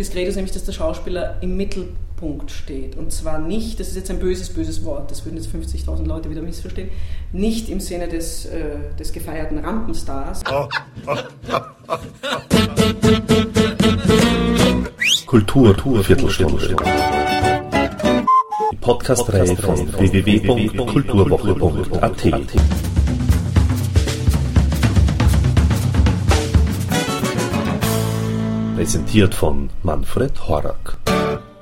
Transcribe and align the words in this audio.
Das 0.00 0.10
Credo 0.10 0.28
ist 0.28 0.36
nämlich, 0.36 0.52
dass 0.52 0.62
der 0.62 0.70
Schauspieler 0.70 1.38
im 1.40 1.56
Mittelpunkt 1.56 2.52
steht. 2.52 2.96
Und 2.96 3.10
zwar 3.10 3.40
nicht, 3.40 3.80
das 3.80 3.88
ist 3.88 3.96
jetzt 3.96 4.12
ein 4.12 4.20
böses, 4.20 4.50
böses 4.50 4.84
Wort, 4.84 5.10
das 5.10 5.24
würden 5.24 5.38
jetzt 5.38 5.52
50.000 5.52 6.06
Leute 6.06 6.30
wieder 6.30 6.40
missverstehen, 6.40 6.90
nicht 7.32 7.68
im 7.68 7.80
Sinne 7.80 8.06
des, 8.06 8.46
äh, 8.46 8.76
des 8.96 9.12
gefeierten 9.12 9.58
Rampenstars. 9.58 10.44
Kultur, 15.26 15.74
Kultur 15.74 16.04
Viertelstunde. 16.04 16.76
Die 18.70 18.76
Podcast-Reihe 18.76 19.56
von 19.56 19.92
www.kulturwoche.at. 19.98 22.52
Präsentiert 28.88 29.34
von 29.34 29.68
Manfred 29.82 30.48
Horak. 30.48 30.96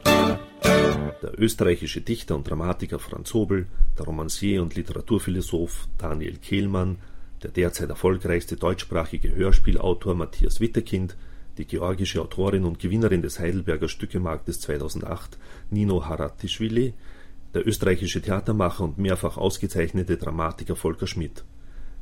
Der 0.05 1.33
österreichische 1.37 2.01
Dichter 2.01 2.37
und 2.37 2.49
Dramatiker 2.49 3.01
Franz 3.01 3.35
Hobel, 3.35 3.67
der 3.99 4.05
Romancier 4.05 4.63
und 4.63 4.77
Literaturphilosoph 4.77 5.89
Daniel 5.99 6.37
Kehlmann, 6.37 6.99
der 7.43 7.51
derzeit 7.51 7.89
erfolgreichste 7.91 8.55
deutschsprachige 8.55 9.35
Hörspielautor 9.35 10.15
Matthias 10.15 10.61
Witterkind, 10.61 11.17
die 11.59 11.65
georgische 11.65 12.23
Autorin 12.23 12.63
und 12.63 12.79
Gewinnerin 12.79 13.23
des 13.23 13.41
Heidelberger 13.41 13.89
Stückemarktes 13.89 14.61
2008 14.61 15.37
Nino 15.71 16.05
Haratischvili, 16.05 16.95
der 17.55 17.67
österreichische 17.67 18.23
Theatermacher 18.23 18.85
und 18.85 18.99
mehrfach 18.99 19.37
ausgezeichnete 19.37 20.17
Dramatiker 20.17 20.77
Volker 20.77 21.09
Schmidt. 21.09 21.43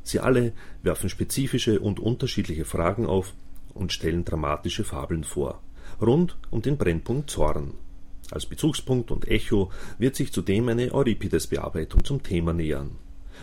Sie 0.02 0.20
alle 0.20 0.52
werfen 0.82 1.08
spezifische 1.08 1.80
und 1.80 1.98
unterschiedliche 1.98 2.66
Fragen 2.66 3.06
auf 3.06 3.32
und 3.74 3.92
stellen 3.92 4.24
dramatische 4.24 4.84
Fabeln 4.84 5.24
vor, 5.24 5.60
rund 6.00 6.38
um 6.50 6.62
den 6.62 6.76
Brennpunkt 6.76 7.30
Zorn. 7.30 7.74
Als 8.30 8.46
Bezugspunkt 8.46 9.10
und 9.10 9.28
Echo 9.28 9.70
wird 9.98 10.16
sich 10.16 10.32
zudem 10.32 10.68
eine 10.68 10.92
Euripides-Bearbeitung 10.92 12.04
zum 12.04 12.22
Thema 12.22 12.52
nähern. 12.52 12.92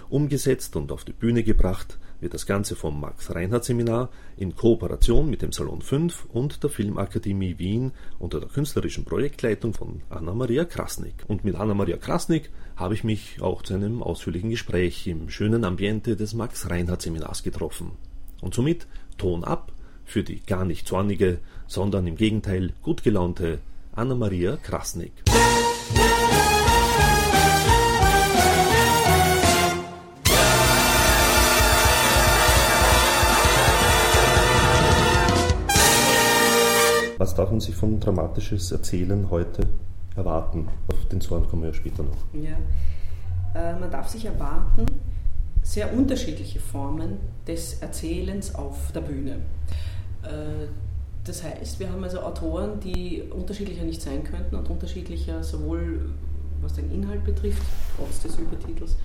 Umgesetzt 0.09 0.75
und 0.75 0.91
auf 0.91 1.05
die 1.05 1.13
Bühne 1.13 1.43
gebracht 1.43 1.99
wird 2.19 2.33
das 2.33 2.45
Ganze 2.45 2.75
vom 2.75 2.99
Max-Reinhardt-Seminar 3.01 4.09
in 4.37 4.55
Kooperation 4.55 5.29
mit 5.29 5.41
dem 5.41 5.51
Salon 5.51 5.81
5 5.81 6.27
und 6.31 6.63
der 6.63 6.69
Filmakademie 6.69 7.57
Wien 7.57 7.91
unter 8.19 8.39
der 8.39 8.49
künstlerischen 8.49 9.05
Projektleitung 9.05 9.73
von 9.73 10.01
Anna-Maria 10.09 10.65
Krasnick. 10.65 11.25
Und 11.27 11.43
mit 11.43 11.55
Anna-Maria 11.55 11.97
Krasnick 11.97 12.51
habe 12.75 12.93
ich 12.93 13.03
mich 13.03 13.41
auch 13.41 13.63
zu 13.63 13.73
einem 13.73 14.03
ausführlichen 14.03 14.51
Gespräch 14.51 15.07
im 15.07 15.29
schönen 15.29 15.65
Ambiente 15.65 16.15
des 16.15 16.33
Max-Reinhardt-Seminars 16.33 17.43
getroffen. 17.43 17.91
Und 18.41 18.53
somit 18.53 18.87
Ton 19.17 19.43
ab 19.43 19.70
für 20.11 20.23
die 20.23 20.41
gar 20.45 20.65
nicht 20.65 20.87
zornige, 20.87 21.39
sondern 21.67 22.05
im 22.05 22.17
Gegenteil 22.17 22.73
gut 22.81 23.01
gelaunte 23.01 23.59
Anna-Maria 23.93 24.57
Krasnick. 24.57 25.13
Was 37.17 37.35
darf 37.35 37.51
man 37.51 37.61
sich 37.61 37.75
von 37.75 37.99
dramatisches 38.01 38.73
Erzählen 38.73 39.29
heute 39.29 39.67
erwarten? 40.17 40.67
Auf 40.87 41.05
den 41.07 41.21
Zorn 41.21 41.47
kommen 41.47 41.61
wir 41.61 41.69
ja 41.69 41.73
später 41.73 42.03
noch. 42.03 42.17
Ja. 42.33 42.57
Äh, 43.53 43.79
man 43.79 43.89
darf 43.89 44.09
sich 44.09 44.25
erwarten, 44.25 44.85
sehr 45.63 45.93
unterschiedliche 45.93 46.59
Formen 46.59 47.17
des 47.47 47.81
Erzählens 47.81 48.55
auf 48.55 48.91
der 48.91 49.01
Bühne. 49.01 49.37
Äh, 50.23 50.67
das 51.23 51.43
heißt, 51.43 51.79
wir 51.79 51.91
haben 51.91 52.03
also 52.03 52.21
Autoren, 52.21 52.79
die 52.79 53.23
unterschiedlicher 53.29 53.83
nicht 53.83 54.01
sein 54.01 54.23
könnten 54.23 54.55
und 54.55 54.69
unterschiedlicher 54.69 55.43
sowohl 55.43 56.09
was 56.61 56.73
den 56.73 56.91
Inhalt 56.91 57.23
betrifft, 57.23 57.63
trotz 57.97 58.21
des 58.21 58.37
Übertitels, 58.37 58.95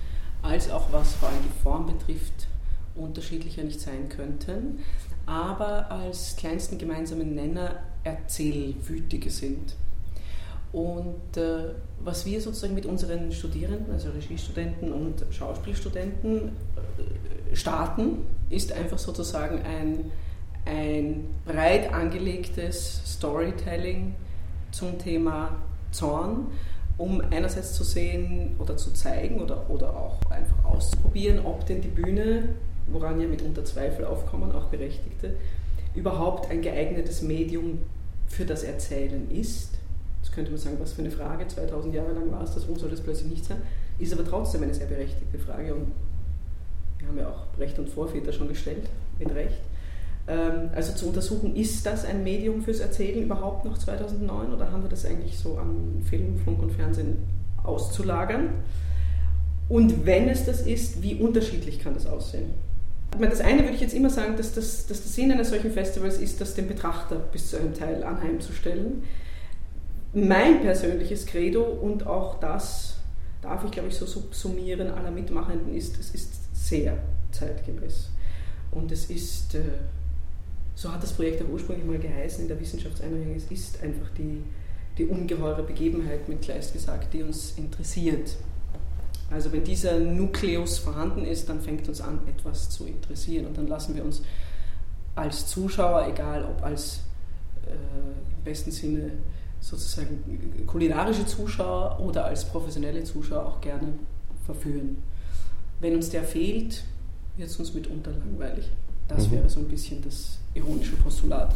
als 0.41 0.69
auch 0.69 0.91
was 0.91 1.13
vor 1.13 1.29
allem 1.29 1.41
die 1.43 1.63
Form 1.63 1.85
betrifft, 1.85 2.47
unterschiedlicher 2.95 3.63
nicht 3.63 3.79
sein 3.79 4.09
könnten, 4.09 4.79
aber 5.25 5.91
als 5.91 6.35
kleinsten 6.37 6.77
gemeinsamen 6.77 7.35
Nenner 7.35 7.79
erzählwütige 8.03 9.29
sind. 9.29 9.75
Und 10.71 11.37
äh, 11.37 11.73
was 11.99 12.25
wir 12.25 12.41
sozusagen 12.41 12.73
mit 12.73 12.85
unseren 12.85 13.31
Studierenden, 13.31 13.93
also 13.93 14.09
Regiestudenten 14.09 14.91
und 14.91 15.23
Schauspielstudenten, 15.31 16.49
äh, 16.49 17.55
starten, 17.55 18.25
ist 18.49 18.71
einfach 18.73 18.97
sozusagen 18.97 19.61
ein, 19.63 20.11
ein 20.67 21.25
breit 21.45 21.93
angelegtes 21.93 23.01
Storytelling 23.05 24.15
zum 24.71 24.97
Thema 24.99 25.55
Zorn, 25.91 26.47
um 26.97 27.21
einerseits 27.31 27.73
zu 27.73 27.83
sehen 27.83 28.55
oder 28.59 28.75
zu 28.77 28.91
zeigen 28.93 29.39
oder, 29.39 29.69
oder 29.69 29.95
auch 29.95 30.19
einfach 30.29 30.65
auszuprobieren, 30.65 31.45
ob 31.45 31.65
denn 31.65 31.81
die 31.81 31.87
Bühne, 31.87 32.49
woran 32.87 33.21
ja 33.21 33.27
mitunter 33.27 33.63
Zweifel 33.65 34.05
aufkommen, 34.05 34.51
auch 34.51 34.65
berechtigte, 34.65 35.35
überhaupt 35.95 36.49
ein 36.51 36.61
geeignetes 36.61 37.21
Medium 37.21 37.79
für 38.27 38.45
das 38.45 38.63
Erzählen 38.63 39.29
ist. 39.31 39.77
Jetzt 40.21 40.33
könnte 40.33 40.51
man 40.51 40.59
sagen, 40.59 40.77
was 40.79 40.93
für 40.93 41.01
eine 41.01 41.11
Frage, 41.11 41.47
2000 41.47 41.93
Jahre 41.93 42.13
lang 42.13 42.31
war 42.31 42.43
es 42.43 42.53
das, 42.53 42.63
warum 42.63 42.77
soll 42.77 42.89
das 42.89 43.01
plötzlich 43.01 43.29
nicht 43.29 43.45
sein? 43.45 43.61
Ist 43.99 44.13
aber 44.13 44.25
trotzdem 44.25 44.63
eine 44.63 44.73
sehr 44.73 44.87
berechtigte 44.87 45.39
Frage 45.39 45.73
und 45.73 45.91
wir 46.99 47.07
haben 47.07 47.17
ja 47.17 47.29
auch 47.29 47.59
Recht 47.59 47.79
und 47.79 47.89
Vorväter 47.89 48.33
schon 48.33 48.49
gestellt, 48.49 48.89
mit 49.17 49.33
Recht. 49.33 49.59
Ähm, 50.27 50.69
also 50.75 50.93
zu 50.93 51.07
untersuchen, 51.07 51.55
ist 51.55 51.85
das 51.85 52.05
ein 52.05 52.23
Medium 52.23 52.61
fürs 52.61 52.79
Erzählen 52.79 53.23
überhaupt 53.23 53.63
noch 53.65 53.77
2009 53.77 54.53
oder 54.53 54.71
haben 54.71 54.83
wir 54.83 54.89
das 54.89 55.05
eigentlich 55.05 55.37
so 55.37 55.57
an 55.57 56.03
Film, 56.09 56.37
Funk 56.37 56.61
und 56.61 56.71
Fernsehen 56.71 57.17
auszulagern? 57.63 58.49
Und 59.69 60.05
wenn 60.05 60.29
es 60.29 60.45
das 60.45 60.61
ist, 60.61 61.01
wie 61.01 61.15
unterschiedlich 61.15 61.79
kann 61.79 61.93
das 61.93 62.05
aussehen? 62.05 62.51
Das 63.19 63.41
eine 63.41 63.63
würde 63.63 63.75
ich 63.75 63.81
jetzt 63.81 63.93
immer 63.93 64.09
sagen, 64.09 64.35
dass, 64.35 64.53
das, 64.53 64.85
dass 64.85 65.01
der 65.01 65.11
Sinn 65.11 65.31
eines 65.31 65.49
solchen 65.49 65.71
Festivals 65.71 66.17
ist, 66.17 66.41
das 66.41 66.55
dem 66.55 66.67
Betrachter 66.67 67.15
bis 67.15 67.49
zu 67.49 67.57
einem 67.57 67.73
Teil 67.73 68.03
anheimzustellen. 68.03 69.03
Mein 70.13 70.61
persönliches 70.61 71.25
Credo 71.25 71.63
und 71.63 72.05
auch 72.05 72.39
das 72.39 72.97
darf 73.41 73.63
ich, 73.63 73.71
glaube 73.71 73.89
ich, 73.89 73.95
so 73.95 74.05
subsumieren 74.05 74.91
aller 74.91 75.11
Mitmachenden 75.11 75.73
ist, 75.73 75.99
es 75.99 76.11
ist 76.11 76.33
sehr 76.53 76.97
zeitgemäß. 77.31 78.09
Und 78.71 78.91
es 78.91 79.09
ist, 79.09 79.55
äh, 79.55 79.61
so 80.77 80.93
hat 80.93 81.01
das 81.01 81.11
Projekt 81.11 81.41
auch 81.41 81.49
ursprünglich 81.49 81.87
mal 81.87 81.97
geheißen 81.97 82.43
in 82.43 82.47
der 82.47 82.59
Wissenschaftseinrichtung, 82.59 83.35
es 83.35 83.49
ist 83.49 83.81
einfach 83.81 84.09
die, 84.15 84.43
die 84.99 85.07
ungeheure 85.07 85.63
Begebenheit, 85.63 86.29
mit 86.29 86.43
Kleist 86.43 86.71
gesagt, 86.71 87.11
die 87.15 87.23
uns 87.23 87.53
interessiert. 87.57 88.35
Also 89.31 89.51
wenn 89.51 89.63
dieser 89.63 89.97
Nukleus 89.97 90.77
vorhanden 90.77 91.25
ist, 91.25 91.49
dann 91.49 91.61
fängt 91.61 91.89
uns 91.89 91.99
an, 91.99 92.19
etwas 92.27 92.69
zu 92.69 92.85
interessieren 92.85 93.47
und 93.47 93.57
dann 93.57 93.65
lassen 93.65 93.95
wir 93.95 94.05
uns 94.05 94.21
als 95.15 95.47
Zuschauer, 95.47 96.07
egal 96.07 96.45
ob 96.45 96.63
als 96.63 96.99
äh, 97.65 97.71
im 97.71 98.43
besten 98.43 98.69
Sinne 98.69 99.13
sozusagen 99.59 100.23
kulinarische 100.67 101.25
Zuschauer 101.25 101.99
oder 101.99 102.25
als 102.25 102.45
professionelle 102.45 103.03
Zuschauer 103.03 103.47
auch 103.47 103.61
gerne 103.61 103.93
verführen. 104.45 105.01
Wenn 105.81 105.95
uns 105.95 106.11
der 106.11 106.23
fehlt, 106.23 106.83
wird 107.35 107.49
es 107.49 107.57
uns 107.57 107.73
mitunter 107.73 108.11
langweilig. 108.11 108.69
Das 109.07 109.27
mhm. 109.27 109.31
wäre 109.31 109.49
so 109.49 109.59
ein 109.59 109.67
bisschen 109.67 110.03
das 110.03 110.37
ironische 110.57 110.95
Postulat. 110.97 111.53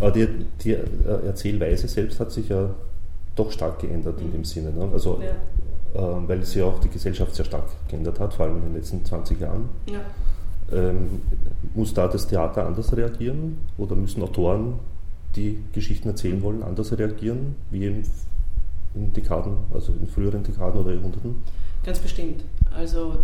Aber 0.00 0.10
die, 0.10 0.26
die 0.62 0.76
Erzählweise 1.26 1.88
selbst 1.88 2.18
hat 2.20 2.32
sich 2.32 2.48
ja 2.48 2.70
doch 3.36 3.50
stark 3.50 3.80
geändert 3.80 4.18
mhm. 4.18 4.26
in 4.26 4.32
dem 4.32 4.44
Sinne. 4.44 4.72
Ne? 4.72 4.88
Also 4.92 5.20
ja. 5.22 5.34
Ähm, 5.94 6.26
weil 6.26 6.42
sich 6.42 6.62
auch 6.62 6.80
die 6.80 6.88
Gesellschaft 6.88 7.34
sehr 7.34 7.44
stark 7.44 7.64
geändert 7.88 8.18
hat, 8.18 8.32
vor 8.32 8.46
allem 8.46 8.56
in 8.56 8.62
den 8.62 8.74
letzten 8.74 9.04
20 9.04 9.38
Jahren. 9.40 9.68
Ja. 9.86 10.00
Ähm, 10.72 11.20
muss 11.74 11.92
da 11.92 12.08
das 12.08 12.26
Theater 12.26 12.66
anders 12.66 12.96
reagieren 12.96 13.58
oder 13.76 13.94
müssen 13.94 14.22
Autoren, 14.22 14.78
die 15.36 15.58
Geschichten 15.72 16.08
erzählen 16.08 16.42
wollen, 16.42 16.62
anders 16.62 16.96
reagieren, 16.96 17.56
wie 17.70 17.86
in, 17.86 18.04
in 18.94 19.12
Dekaden, 19.12 19.52
also 19.72 19.92
in 19.92 20.06
früheren 20.06 20.42
Dekaden 20.42 20.80
oder 20.80 20.94
Jahrhunderten? 20.94 21.42
Ganz 21.84 21.98
bestimmt. 21.98 22.42
Also 22.76 23.18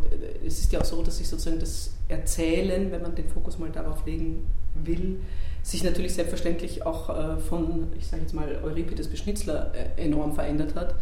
es 0.46 0.60
ist 0.60 0.72
ja 0.72 0.80
auch 0.80 0.84
so, 0.84 1.02
dass 1.02 1.18
sich 1.18 1.28
sozusagen 1.28 1.58
das 1.58 1.92
Erzählen, 2.08 2.90
wenn 2.90 3.02
man 3.02 3.14
den 3.14 3.28
Fokus 3.28 3.58
mal 3.58 3.70
darauf 3.70 4.04
legen 4.06 4.46
will, 4.74 5.20
sich 5.62 5.82
natürlich 5.82 6.14
selbstverständlich 6.14 6.86
auch 6.86 7.10
äh, 7.10 7.38
von, 7.38 7.88
ich 7.98 8.06
sage 8.06 8.22
jetzt 8.22 8.34
mal, 8.34 8.60
Euripides 8.62 9.08
bis 9.08 9.20
Schnitzler 9.20 9.72
äh, 9.74 10.02
enorm 10.02 10.34
verändert 10.34 10.74
hat. 10.74 10.94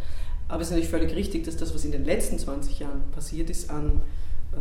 Aber 0.47 0.61
es 0.61 0.67
ist 0.67 0.71
natürlich 0.71 0.89
völlig 0.89 1.15
richtig, 1.15 1.43
dass 1.43 1.57
das, 1.57 1.73
was 1.73 1.85
in 1.85 1.91
den 1.91 2.05
letzten 2.05 2.39
20 2.39 2.79
Jahren 2.79 3.03
passiert 3.11 3.49
ist, 3.49 3.69
an 3.69 4.01
äh, 4.53 4.57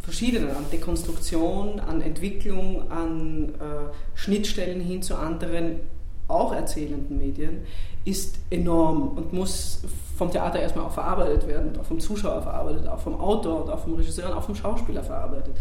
verschiedenen, 0.00 0.50
an 0.50 0.64
Dekonstruktion, 0.70 1.80
an 1.80 2.02
Entwicklung, 2.02 2.90
an 2.90 3.54
äh, 3.54 3.92
Schnittstellen 4.14 4.80
hin 4.80 5.02
zu 5.02 5.16
anderen, 5.16 5.80
auch 6.28 6.52
erzählenden 6.52 7.18
Medien, 7.18 7.62
ist 8.04 8.38
enorm 8.50 9.08
und 9.08 9.32
muss 9.32 9.82
vom 10.16 10.30
Theater 10.30 10.60
erstmal 10.60 10.86
auch 10.86 10.92
verarbeitet 10.92 11.46
werden, 11.46 11.68
und 11.68 11.80
auch 11.80 11.84
vom 11.84 12.00
Zuschauer 12.00 12.42
verarbeitet, 12.42 12.86
auch 12.86 13.00
vom 13.00 13.18
Autor 13.20 13.64
und 13.64 13.70
auch 13.70 13.80
vom 13.80 13.94
Regisseur 13.94 14.30
und 14.30 14.36
auch 14.36 14.42
vom 14.42 14.54
Schauspieler 14.54 15.02
verarbeitet. 15.02 15.54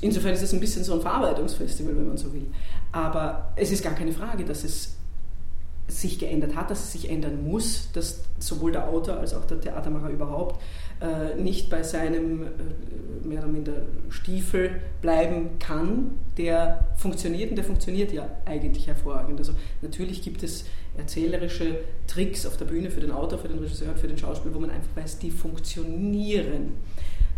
insofern 0.00 0.32
ist 0.32 0.42
es 0.42 0.52
ein 0.52 0.60
bisschen 0.60 0.84
so 0.84 0.94
ein 0.94 1.00
Verarbeitungsfestival, 1.00 1.96
wenn 1.96 2.08
man 2.08 2.16
so 2.16 2.32
will. 2.32 2.46
Aber 2.92 3.52
es 3.56 3.70
ist 3.72 3.82
gar 3.82 3.94
keine 3.94 4.12
Frage, 4.12 4.44
dass 4.44 4.64
es 4.64 4.95
sich 5.88 6.18
geändert 6.18 6.56
hat, 6.56 6.70
dass 6.70 6.84
es 6.84 6.92
sich 6.92 7.10
ändern 7.10 7.44
muss, 7.44 7.90
dass 7.92 8.24
sowohl 8.38 8.72
der 8.72 8.88
Autor 8.88 9.18
als 9.18 9.34
auch 9.34 9.44
der 9.44 9.60
Theatermacher 9.60 10.10
überhaupt 10.10 10.60
äh, 11.00 11.40
nicht 11.40 11.70
bei 11.70 11.82
seinem 11.82 12.42
äh, 12.42 12.46
mehr 13.26 13.40
oder 13.40 13.48
minder 13.48 13.72
Stiefel 14.08 14.80
bleiben 15.00 15.58
kann, 15.58 16.12
der 16.36 16.86
funktioniert 16.96 17.50
und 17.50 17.56
der 17.56 17.64
funktioniert 17.64 18.12
ja 18.12 18.28
eigentlich 18.44 18.86
hervorragend. 18.88 19.38
Also 19.38 19.52
natürlich 19.80 20.22
gibt 20.22 20.42
es 20.42 20.64
erzählerische 20.96 21.78
Tricks 22.06 22.46
auf 22.46 22.56
der 22.56 22.64
Bühne 22.64 22.90
für 22.90 23.00
den 23.00 23.12
Autor, 23.12 23.38
für 23.38 23.48
den 23.48 23.58
Regisseur, 23.58 23.94
für 23.94 24.08
den 24.08 24.18
Schauspieler, 24.18 24.54
wo 24.54 24.60
man 24.60 24.70
einfach 24.70 24.96
weiß, 24.96 25.18
die 25.18 25.30
funktionieren. 25.30 26.74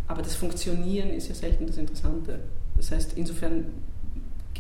Aber 0.06 0.22
das 0.22 0.34
Funktionieren 0.34 1.10
ist 1.10 1.28
ja 1.28 1.34
selten 1.34 1.66
das 1.66 1.76
Interessante. 1.76 2.38
Das 2.76 2.90
heißt, 2.92 3.12
insofern 3.16 3.66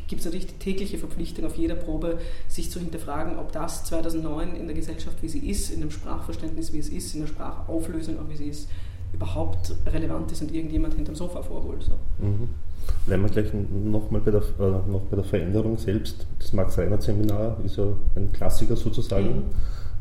gibt 0.08 0.20
es 0.20 0.24
natürlich 0.24 0.46
die 0.46 0.58
tägliche 0.58 0.98
Verpflichtung 0.98 1.44
auf 1.44 1.56
jeder 1.56 1.74
Probe, 1.74 2.18
sich 2.48 2.70
zu 2.70 2.80
hinterfragen, 2.80 3.38
ob 3.38 3.52
das 3.52 3.84
2009 3.84 4.56
in 4.56 4.66
der 4.66 4.74
Gesellschaft, 4.74 5.22
wie 5.22 5.28
sie 5.28 5.48
ist, 5.48 5.70
in 5.70 5.80
dem 5.80 5.90
Sprachverständnis, 5.90 6.72
wie 6.72 6.78
es 6.78 6.88
ist, 6.88 7.14
in 7.14 7.20
der 7.20 7.28
Sprachauflösung 7.28 8.18
auch, 8.18 8.28
wie 8.28 8.36
sie 8.36 8.48
ist, 8.48 8.68
überhaupt 9.12 9.74
relevant 9.86 10.32
ist 10.32 10.42
und 10.42 10.52
irgendjemand 10.52 10.94
hinterm 10.94 11.14
Sofa 11.14 11.42
vorholt. 11.42 11.82
So. 11.82 11.92
Mhm. 12.18 12.48
Bleiben 13.06 13.22
wir 13.22 13.30
gleich 13.30 13.52
nochmal 13.52 14.22
bei, 14.22 14.30
der, 14.30 14.40
äh, 14.40 14.90
noch 14.90 15.02
bei 15.10 15.16
der 15.16 15.24
Veränderung 15.24 15.76
selbst. 15.76 16.26
Das 16.38 16.52
Max-Reinhardt-Seminar 16.52 17.58
ist 17.64 17.76
ja 17.76 17.86
ein 18.16 18.32
Klassiker 18.32 18.76
sozusagen. 18.76 19.28
Mhm. 19.28 19.44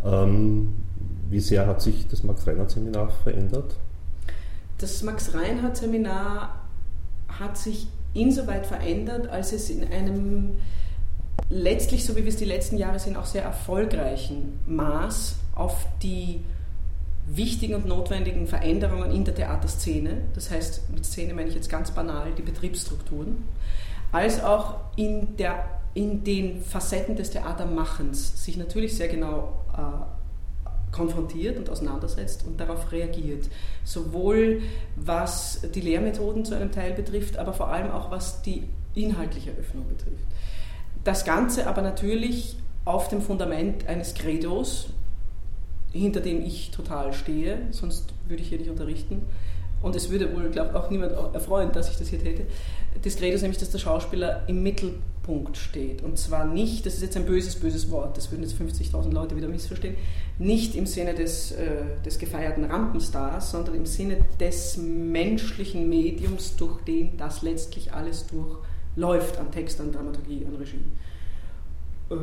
Ähm, 0.05 0.73
wie 1.29 1.39
sehr 1.41 1.67
hat 1.67 1.81
sich 1.81 2.07
das 2.07 2.23
Max-Reinhardt-Seminar 2.23 3.09
verändert? 3.09 3.75
Das 4.77 5.03
Max-Reinhardt-Seminar 5.03 6.61
hat 7.27 7.57
sich 7.57 7.87
insoweit 8.17 8.65
verändert, 8.65 9.27
als 9.29 9.53
es 9.53 9.69
in 9.69 9.89
einem 9.91 10.57
letztlich, 11.49 12.05
so 12.05 12.15
wie 12.15 12.23
wir 12.23 12.29
es 12.29 12.37
die 12.37 12.45
letzten 12.45 12.77
Jahre 12.77 12.99
sehen, 12.99 13.15
auch 13.15 13.25
sehr 13.25 13.43
erfolgreichen 13.43 14.59
Maß 14.65 15.35
auf 15.55 15.85
die 16.03 16.41
wichtigen 17.27 17.75
und 17.75 17.85
notwendigen 17.85 18.47
Veränderungen 18.47 19.11
in 19.11 19.25
der 19.25 19.35
Theaterszene, 19.35 20.21
das 20.33 20.49
heißt 20.49 20.89
mit 20.93 21.05
Szene 21.05 21.33
meine 21.33 21.49
ich 21.49 21.55
jetzt 21.55 21.69
ganz 21.69 21.91
banal 21.91 22.31
die 22.37 22.41
Betriebsstrukturen, 22.41 23.43
als 24.11 24.41
auch 24.43 24.75
in, 24.95 25.35
der, 25.37 25.65
in 25.93 26.23
den 26.23 26.61
Facetten 26.61 27.15
des 27.15 27.31
Theatermachens 27.31 28.43
sich 28.43 28.55
natürlich 28.57 28.95
sehr 28.95 29.09
genau 29.09 29.65
äh, 29.73 30.16
konfrontiert 30.97 31.57
und 31.57 31.69
auseinandersetzt 31.69 32.45
und 32.45 32.59
darauf 32.59 32.91
reagiert. 32.91 33.47
Sowohl 33.83 34.61
was 34.95 35.61
die 35.73 35.81
Lehrmethoden 35.81 36.43
zu 36.43 36.55
einem 36.55 36.71
Teil 36.71 36.93
betrifft, 36.93 37.37
aber 37.37 37.53
vor 37.53 37.69
allem 37.69 37.91
auch 37.91 38.11
was 38.11 38.41
die 38.41 38.63
inhaltliche 38.95 39.51
Öffnung 39.51 39.87
betrifft. 39.87 40.25
Das 41.03 41.23
Ganze 41.23 41.67
aber 41.67 41.81
natürlich 41.81 42.57
auf 42.83 43.07
dem 43.07 43.21
Fundament 43.21 43.87
eines 43.87 44.13
Credos, 44.13 44.89
hinter 45.91 46.19
dem 46.19 46.43
ich 46.43 46.71
total 46.71 47.13
stehe, 47.13 47.59
sonst 47.71 48.13
würde 48.27 48.41
ich 48.41 48.49
hier 48.49 48.57
nicht 48.57 48.69
unterrichten. 48.69 49.21
Und 49.81 49.95
es 49.95 50.09
würde 50.09 50.35
wohl, 50.35 50.49
glaube 50.49 50.71
ich, 50.71 50.75
auch 50.75 50.89
niemand 50.89 51.11
erfreuen, 51.11 51.71
dass 51.71 51.89
ich 51.89 51.97
das 51.97 52.07
hier 52.07 52.19
täte. 52.19 52.47
Das 53.03 53.15
Credo 53.15 53.35
ist 53.35 53.41
nämlich, 53.41 53.59
dass 53.59 53.69
der 53.69 53.77
Schauspieler 53.77 54.43
im 54.47 54.63
Mittelpunkt 54.63 55.03
steht. 55.53 56.01
Und 56.03 56.17
zwar 56.17 56.45
nicht, 56.45 56.85
das 56.85 56.95
ist 56.95 57.01
jetzt 57.01 57.17
ein 57.17 57.25
böses, 57.25 57.55
böses 57.55 57.89
Wort, 57.91 58.17
das 58.17 58.31
würden 58.31 58.43
jetzt 58.43 58.55
50.000 58.55 59.11
Leute 59.11 59.35
wieder 59.35 59.47
missverstehen, 59.47 59.95
nicht 60.39 60.75
im 60.75 60.85
Sinne 60.85 61.13
des, 61.13 61.51
äh, 61.51 61.83
des 62.05 62.17
gefeierten 62.19 62.65
Rampenstars, 62.65 63.51
sondern 63.51 63.75
im 63.75 63.85
Sinne 63.85 64.17
des 64.39 64.77
menschlichen 64.77 65.89
Mediums, 65.89 66.55
durch 66.55 66.81
den 66.81 67.17
das 67.17 67.41
letztlich 67.41 67.93
alles 67.93 68.25
durchläuft 68.27 69.37
an 69.37 69.51
Text, 69.51 69.81
an 69.81 69.91
Dramaturgie, 69.91 70.45
an 70.45 70.55
Regie. 70.55 70.77
Äh, 72.09 72.15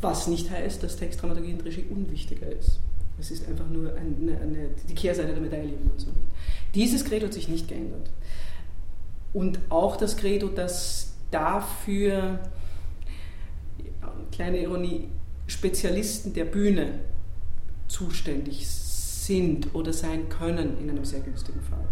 was 0.00 0.26
nicht 0.26 0.50
heißt, 0.50 0.82
dass 0.82 0.96
Text, 0.96 1.22
Dramaturgie 1.22 1.52
und 1.52 1.64
Regie 1.64 1.84
unwichtiger 1.88 2.48
ist. 2.48 2.80
Es 3.18 3.30
ist 3.30 3.48
einfach 3.48 3.68
nur 3.68 3.94
eine, 3.94 4.40
eine, 4.40 4.70
die 4.88 4.94
Kehrseite 4.94 5.32
der 5.32 5.40
Medaille, 5.40 5.72
wenn 5.72 5.88
man 5.88 5.98
so 5.98 6.08
will. 6.08 6.14
Dieses 6.74 7.04
Credo 7.04 7.26
hat 7.26 7.34
sich 7.34 7.48
nicht 7.48 7.68
geändert. 7.68 8.10
Und 9.32 9.60
auch 9.68 9.96
das 9.96 10.16
Credo, 10.16 10.48
dass 10.48 11.11
dafür, 11.32 12.38
kleine 14.30 14.58
Ironie, 14.58 15.08
Spezialisten 15.46 16.32
der 16.32 16.44
Bühne 16.44 17.00
zuständig 17.88 18.68
sind 18.68 19.74
oder 19.74 19.92
sein 19.92 20.28
können 20.28 20.78
in 20.78 20.88
einem 20.88 21.04
sehr 21.04 21.20
günstigen 21.20 21.60
Fall. 21.60 21.84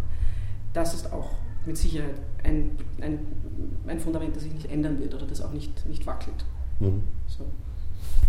Das 0.73 0.93
ist 0.93 1.11
auch 1.11 1.31
mit 1.65 1.77
Sicherheit 1.77 2.15
ein, 2.43 2.71
ein, 3.01 3.19
ein 3.87 3.99
Fundament, 3.99 4.35
das 4.35 4.43
sich 4.43 4.53
nicht 4.53 4.71
ändern 4.71 4.99
wird 4.99 5.13
oder 5.13 5.25
das 5.25 5.41
auch 5.41 5.51
nicht, 5.51 5.87
nicht 5.87 6.05
wackelt. 6.07 6.45
Mhm. 6.79 7.03
So. 7.27 7.45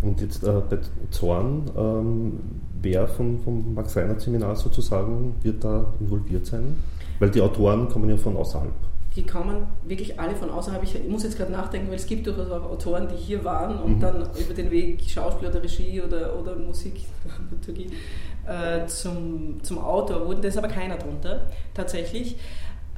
Und 0.02 0.20
jetzt 0.20 0.42
äh, 0.44 0.60
bei 0.68 0.78
Zorn, 1.10 1.70
ähm, 1.76 2.40
wer 2.82 3.06
vom, 3.06 3.40
vom 3.42 3.74
Max-Reinhardt-Seminar 3.74 4.56
sozusagen 4.56 5.36
wird 5.42 5.62
da 5.64 5.86
involviert 6.00 6.44
sein? 6.46 6.76
Weil 7.20 7.30
die 7.30 7.40
Autoren 7.40 7.88
kommen 7.88 8.10
ja 8.10 8.16
von 8.16 8.36
außerhalb. 8.36 8.72
Die 9.16 9.26
kommen 9.26 9.66
wirklich 9.84 10.18
alle 10.18 10.34
von 10.34 10.50
außerhalb. 10.50 10.82
Ich, 10.82 10.98
muss 11.08 11.22
jetzt 11.22 11.36
gerade 11.36 11.52
nachdenken, 11.52 11.88
weil 11.88 11.96
es 11.96 12.06
gibt 12.06 12.26
durchaus 12.26 12.50
auch 12.50 12.64
Autoren, 12.70 13.08
die 13.08 13.16
hier 13.16 13.44
waren 13.44 13.78
und 13.78 13.96
mhm. 13.96 14.00
dann 14.00 14.28
über 14.38 14.54
den 14.54 14.70
Weg 14.70 15.02
Schauspiel 15.02 15.48
oder 15.48 15.62
Regie 15.62 16.00
oder, 16.00 16.38
oder 16.38 16.56
Musik, 16.56 16.94
Dramaturgie 17.36 17.90
äh, 18.46 18.86
zum, 18.86 19.62
zum 19.62 19.78
Autor 19.78 20.26
wurden. 20.26 20.42
Da 20.42 20.48
ist 20.48 20.56
aber 20.56 20.68
keiner 20.68 20.96
drunter, 20.96 21.46
tatsächlich. 21.74 22.36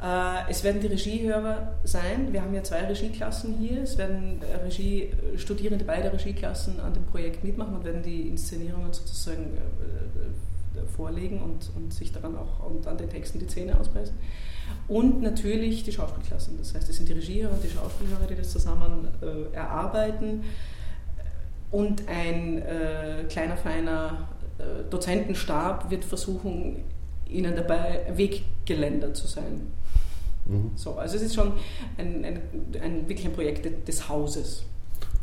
Äh, 0.02 0.50
es 0.50 0.62
werden 0.62 0.80
die 0.80 0.88
Regiehörer 0.88 1.74
sein. 1.84 2.32
Wir 2.32 2.42
haben 2.42 2.54
ja 2.54 2.62
zwei 2.62 2.84
Regieklassen 2.86 3.56
hier. 3.58 3.82
Es 3.82 3.96
werden 3.96 4.40
Regie, 4.64 5.12
Studierende 5.36 5.84
beider 5.84 6.12
Regieklassen 6.12 6.78
an 6.80 6.92
dem 6.94 7.04
Projekt 7.04 7.42
mitmachen 7.42 7.74
und 7.74 7.84
werden 7.84 8.02
die 8.02 8.28
Inszenierungen 8.28 8.92
sozusagen 8.92 9.54
äh, 9.54 10.03
vorlegen 10.86 11.40
und, 11.42 11.70
und 11.76 11.92
sich 11.92 12.12
daran 12.12 12.36
auch 12.36 12.66
und 12.66 12.86
an 12.86 12.96
den 12.96 13.08
Texten 13.08 13.38
die 13.38 13.46
Zähne 13.46 13.78
ausbeißen. 13.78 14.14
Und 14.88 15.22
natürlich 15.22 15.82
die 15.84 15.92
Schauspielklassen. 15.92 16.58
Das 16.58 16.74
heißt, 16.74 16.88
es 16.88 16.96
sind 16.96 17.08
die 17.08 17.14
Regiehörer 17.14 17.52
und 17.52 17.64
die 17.64 17.68
Schauspielhörer, 17.68 18.26
die 18.26 18.34
das 18.34 18.50
zusammen 18.50 19.08
äh, 19.22 19.54
erarbeiten. 19.54 20.44
Und 21.70 22.08
ein 22.08 22.58
äh, 22.62 23.24
kleiner, 23.28 23.56
feiner 23.56 24.28
äh, 24.58 24.88
Dozentenstab 24.90 25.90
wird 25.90 26.04
versuchen, 26.04 26.84
ihnen 27.28 27.56
dabei 27.56 28.06
Weggeländer 28.14 29.12
zu 29.14 29.26
sein. 29.26 29.62
Mhm. 30.46 30.72
So, 30.76 30.94
also 30.94 31.16
es 31.16 31.22
ist 31.22 31.34
schon 31.34 31.52
ein, 31.98 32.24
ein, 32.24 32.40
ein, 32.80 33.08
wirklich 33.08 33.26
ein 33.26 33.32
Projekt 33.32 33.88
des 33.88 34.08
Hauses. 34.08 34.64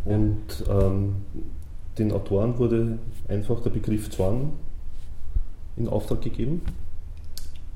Und 0.03 0.63
ähm, 0.67 1.17
den 1.97 2.11
Autoren 2.11 2.57
wurde 2.57 2.97
einfach 3.27 3.61
der 3.61 3.69
Begriff 3.69 4.09
Zorn 4.09 4.53
in 5.77 5.87
Auftrag 5.87 6.21
gegeben? 6.21 6.61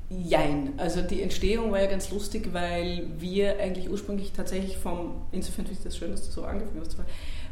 Jein. 0.08 0.74
Also 0.76 1.02
die 1.02 1.22
Entstehung 1.22 1.72
war 1.72 1.80
ja 1.80 1.90
ganz 1.90 2.10
lustig, 2.10 2.50
weil 2.52 3.08
wir 3.18 3.58
eigentlich 3.58 3.90
ursprünglich 3.90 4.32
tatsächlich 4.32 4.76
vom, 4.76 5.22
insofern 5.32 5.66
finde 5.66 5.72
ich 5.72 5.84
das 5.84 5.96
schön, 5.96 6.12
dass 6.12 6.24
du 6.26 6.30
so 6.30 6.44
angefangen 6.44 6.80
hast, 6.80 6.96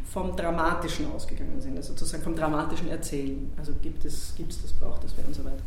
vom 0.05 0.37
Dramatischen 0.37 1.11
ausgegangen 1.11 1.61
sind, 1.61 1.77
also 1.77 1.93
sozusagen 1.93 2.23
vom 2.23 2.37
dramatischen 2.37 2.89
Erzählen. 2.89 3.53
Also 3.59 3.73
gibt 3.83 4.05
es, 4.05 4.35
gibt 4.37 4.53
es 4.53 4.63
das, 4.63 4.73
braucht 4.73 5.03
es, 5.03 5.15
wer 5.17 5.27
und 5.27 5.35
so 5.35 5.45
weiter. 5.45 5.63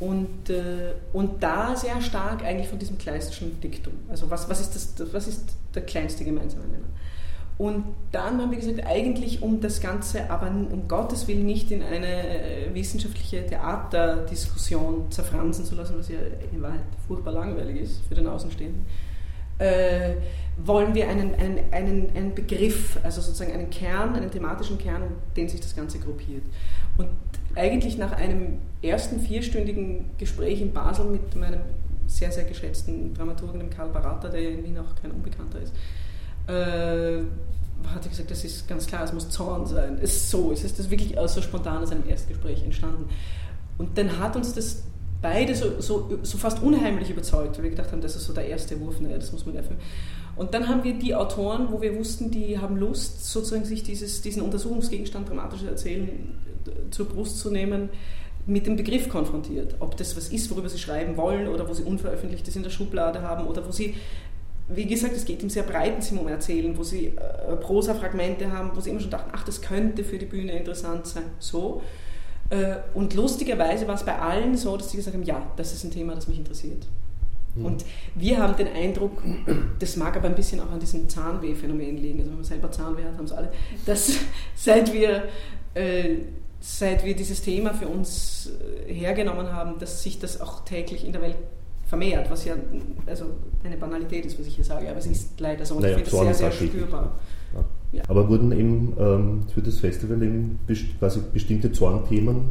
Und, 0.00 0.50
äh, 0.50 0.94
und 1.12 1.42
da 1.42 1.76
sehr 1.76 2.00
stark 2.00 2.42
eigentlich 2.42 2.68
von 2.68 2.78
diesem 2.78 2.96
Kleistschen 2.96 3.60
Diktum. 3.60 3.92
Also 4.08 4.30
was, 4.30 4.48
was, 4.48 4.60
ist 4.60 4.74
das, 4.74 5.12
was 5.12 5.28
ist 5.28 5.44
der 5.74 5.82
kleinste 5.82 6.24
gemeinsame 6.24 6.64
Nenner? 6.64 6.88
Und 7.56 7.84
dann 8.10 8.40
haben 8.40 8.50
wir 8.50 8.58
gesagt, 8.58 8.84
eigentlich 8.84 9.40
um 9.40 9.60
das 9.60 9.80
Ganze, 9.80 10.28
aber 10.28 10.48
um 10.48 10.88
Gottes 10.88 11.28
Willen 11.28 11.46
nicht 11.46 11.70
in 11.70 11.82
eine 11.82 12.06
äh, 12.06 12.74
wissenschaftliche 12.74 13.46
Theaterdiskussion 13.46 15.10
zerfransen 15.10 15.64
zu 15.64 15.76
lassen, 15.76 15.94
was 15.96 16.08
ja 16.08 16.18
in 16.52 16.60
Wahrheit 16.62 16.80
furchtbar 17.06 17.32
langweilig 17.32 17.80
ist 17.80 18.00
für 18.08 18.16
den 18.16 18.26
Außenstehenden, 18.26 18.84
äh, 19.58 20.14
wollen 20.64 20.94
wir 20.96 21.08
einen, 21.08 21.34
einen, 21.34 21.60
einen, 21.70 22.10
einen 22.16 22.34
Begriff, 22.34 22.98
also 23.04 23.20
sozusagen 23.20 23.52
einen 23.52 23.70
Kern, 23.70 24.16
einen 24.16 24.32
thematischen 24.32 24.78
Kern, 24.78 25.02
um 25.02 25.12
den 25.36 25.48
sich 25.48 25.60
das 25.60 25.76
Ganze 25.76 26.00
gruppiert. 26.00 26.42
Und 26.96 27.08
eigentlich 27.54 27.98
nach 27.98 28.12
einem 28.12 28.58
ersten 28.82 29.20
vierstündigen 29.20 30.06
Gespräch 30.18 30.60
in 30.60 30.72
Basel 30.72 31.06
mit 31.06 31.36
meinem 31.36 31.60
sehr, 32.08 32.32
sehr 32.32 32.44
geschätzten 32.44 33.14
Dramaturgen, 33.14 33.60
dem 33.60 33.70
Karl 33.70 33.88
Baratta, 33.90 34.28
der 34.28 34.40
in 34.40 34.64
Wien 34.64 34.78
auch 34.78 35.00
kein 35.00 35.12
Unbekannter 35.12 35.60
ist, 35.60 35.72
äh, 36.46 37.22
hat 37.92 38.02
er 38.02 38.08
gesagt, 38.08 38.30
das 38.30 38.44
ist 38.44 38.66
ganz 38.68 38.86
klar, 38.86 39.04
es 39.04 39.12
muss 39.12 39.28
Zorn 39.28 39.66
sein. 39.66 39.98
Es 40.00 40.16
ist 40.16 40.30
so, 40.30 40.52
es 40.52 40.64
ist 40.64 40.78
das 40.78 40.90
wirklich 40.90 41.16
so 41.26 41.42
spontan 41.42 41.82
aus 41.82 41.90
einem 41.90 42.08
Erstgespräch 42.08 42.62
entstanden. 42.62 43.08
Und 43.78 43.98
dann 43.98 44.18
hat 44.18 44.36
uns 44.36 44.54
das 44.54 44.84
beide 45.20 45.54
so, 45.54 45.80
so, 45.80 46.18
so 46.22 46.38
fast 46.38 46.62
unheimlich 46.62 47.10
überzeugt, 47.10 47.56
weil 47.56 47.64
wir 47.64 47.70
gedacht 47.70 47.92
haben, 47.92 48.02
das 48.02 48.14
ist 48.14 48.26
so 48.26 48.32
der 48.32 48.46
erste 48.46 48.78
Wurf, 48.80 49.00
naja, 49.00 49.16
das 49.16 49.32
muss 49.32 49.46
man 49.46 49.56
erfüllen. 49.56 49.80
Und 50.36 50.52
dann 50.52 50.68
haben 50.68 50.84
wir 50.84 50.94
die 50.94 51.14
Autoren, 51.14 51.68
wo 51.70 51.80
wir 51.80 51.96
wussten, 51.96 52.30
die 52.30 52.58
haben 52.58 52.76
Lust, 52.76 53.24
sozusagen 53.30 53.64
sich 53.64 53.82
dieses, 53.82 54.20
diesen 54.20 54.42
Untersuchungsgegenstand 54.42 55.28
dramatisches 55.28 55.66
Erzählen 55.66 56.38
zur 56.90 57.08
Brust 57.08 57.38
zu 57.38 57.50
nehmen, 57.50 57.88
mit 58.46 58.66
dem 58.66 58.76
Begriff 58.76 59.08
konfrontiert. 59.08 59.76
Ob 59.80 59.96
das 59.96 60.16
was 60.16 60.28
ist, 60.28 60.50
worüber 60.50 60.68
sie 60.68 60.78
schreiben 60.78 61.16
wollen 61.16 61.48
oder 61.48 61.68
wo 61.68 61.72
sie 61.72 61.84
Unveröffentlichtes 61.84 62.56
in 62.56 62.62
der 62.62 62.70
Schublade 62.70 63.22
haben 63.22 63.46
oder 63.46 63.66
wo 63.66 63.70
sie 63.70 63.94
wie 64.68 64.86
gesagt, 64.86 65.14
es 65.14 65.24
geht 65.24 65.42
im 65.42 65.50
sehr 65.50 65.62
breiten 65.62 66.00
Sinn 66.00 66.18
um 66.18 66.28
Erzählen, 66.28 66.76
wo 66.76 66.82
sie 66.82 67.08
äh, 67.08 67.56
Prosa-Fragmente 67.56 68.50
haben, 68.50 68.70
wo 68.74 68.80
sie 68.80 68.90
immer 68.90 69.00
schon 69.00 69.10
dachten, 69.10 69.30
ach, 69.32 69.44
das 69.44 69.60
könnte 69.60 70.04
für 70.04 70.18
die 70.18 70.26
Bühne 70.26 70.52
interessant 70.52 71.06
sein. 71.06 71.24
So. 71.38 71.82
Äh, 72.50 72.76
und 72.94 73.14
lustigerweise 73.14 73.86
war 73.86 73.94
es 73.94 74.04
bei 74.04 74.18
allen 74.18 74.56
so, 74.56 74.76
dass 74.76 74.90
sie 74.90 74.96
gesagt 74.96 75.16
haben, 75.16 75.24
ja, 75.24 75.46
das 75.56 75.72
ist 75.72 75.84
ein 75.84 75.90
Thema, 75.90 76.14
das 76.14 76.28
mich 76.28 76.38
interessiert. 76.38 76.86
Mhm. 77.54 77.64
Und 77.64 77.84
wir 78.14 78.38
haben 78.38 78.56
den 78.56 78.68
Eindruck, 78.68 79.22
das 79.78 79.96
mag 79.96 80.16
aber 80.16 80.28
ein 80.28 80.34
bisschen 80.34 80.60
auch 80.60 80.70
an 80.70 80.80
diesem 80.80 81.08
Zahnweh-Phänomen 81.08 81.98
liegen, 81.98 82.20
also 82.20 82.30
wenn 82.30 82.36
man 82.36 82.44
selber 82.44 82.70
Zahnweh 82.70 83.04
hat, 83.04 83.16
haben 83.16 83.24
es 83.26 83.32
alle, 83.32 83.52
dass 83.84 84.12
seit 84.54 84.92
wir, 84.94 85.28
äh, 85.74 86.16
seit 86.60 87.04
wir 87.04 87.14
dieses 87.14 87.42
Thema 87.42 87.74
für 87.74 87.88
uns 87.88 88.50
äh, 88.88 88.94
hergenommen 88.94 89.52
haben, 89.52 89.78
dass 89.78 90.02
sich 90.02 90.18
das 90.18 90.40
auch 90.40 90.64
täglich 90.64 91.04
in 91.04 91.12
der 91.12 91.20
Welt 91.20 91.36
vermehrt, 91.94 92.30
was 92.30 92.44
ja 92.44 92.54
also 93.06 93.26
eine 93.62 93.76
Banalität 93.76 94.26
ist, 94.26 94.38
was 94.38 94.46
ich 94.46 94.56
hier 94.56 94.64
sage, 94.64 94.88
aber 94.88 94.98
es 94.98 95.06
ist 95.06 95.38
leider 95.38 95.64
so 95.64 95.76
und 95.76 95.82
naja, 95.82 95.96
ich 95.96 96.08
finde 96.08 96.30
es 96.30 96.38
sehr, 96.38 96.50
sehr 96.50 96.68
spürbar. 96.68 97.12
Ja. 97.54 97.64
Ja. 97.92 98.02
Aber 98.08 98.28
wurden 98.28 98.50
eben 98.50 98.92
ähm, 98.98 99.42
für 99.54 99.62
das 99.62 99.78
Festival 99.78 100.20
eben 100.20 100.58
best 100.66 100.98
quasi 100.98 101.20
bestimmte 101.32 101.70
Zornthemen 101.70 102.46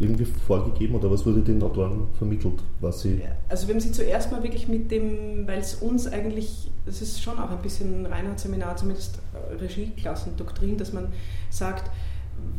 irgendwie 0.00 0.24
vorgegeben 0.24 0.94
oder 0.94 1.10
was 1.10 1.26
wurde 1.26 1.40
den 1.40 1.62
Autoren 1.62 2.06
vermittelt? 2.16 2.54
Was 2.80 3.02
sie 3.02 3.16
ja, 3.16 3.32
also 3.50 3.68
wir 3.68 3.74
haben 3.74 3.80
sie 3.80 3.92
zuerst 3.92 4.32
mal 4.32 4.42
wirklich 4.42 4.68
mit 4.68 4.90
dem, 4.90 5.46
weil 5.46 5.58
es 5.58 5.74
uns 5.74 6.06
eigentlich, 6.06 6.70
das 6.86 7.02
ist 7.02 7.22
schon 7.22 7.38
auch 7.38 7.50
ein 7.50 7.60
bisschen 7.60 8.06
Reinhardt-Seminar, 8.06 8.76
zumindest 8.78 9.18
Regieklassen, 9.60 10.34
Doktrin, 10.38 10.78
dass 10.78 10.94
man 10.94 11.08
sagt, 11.50 11.90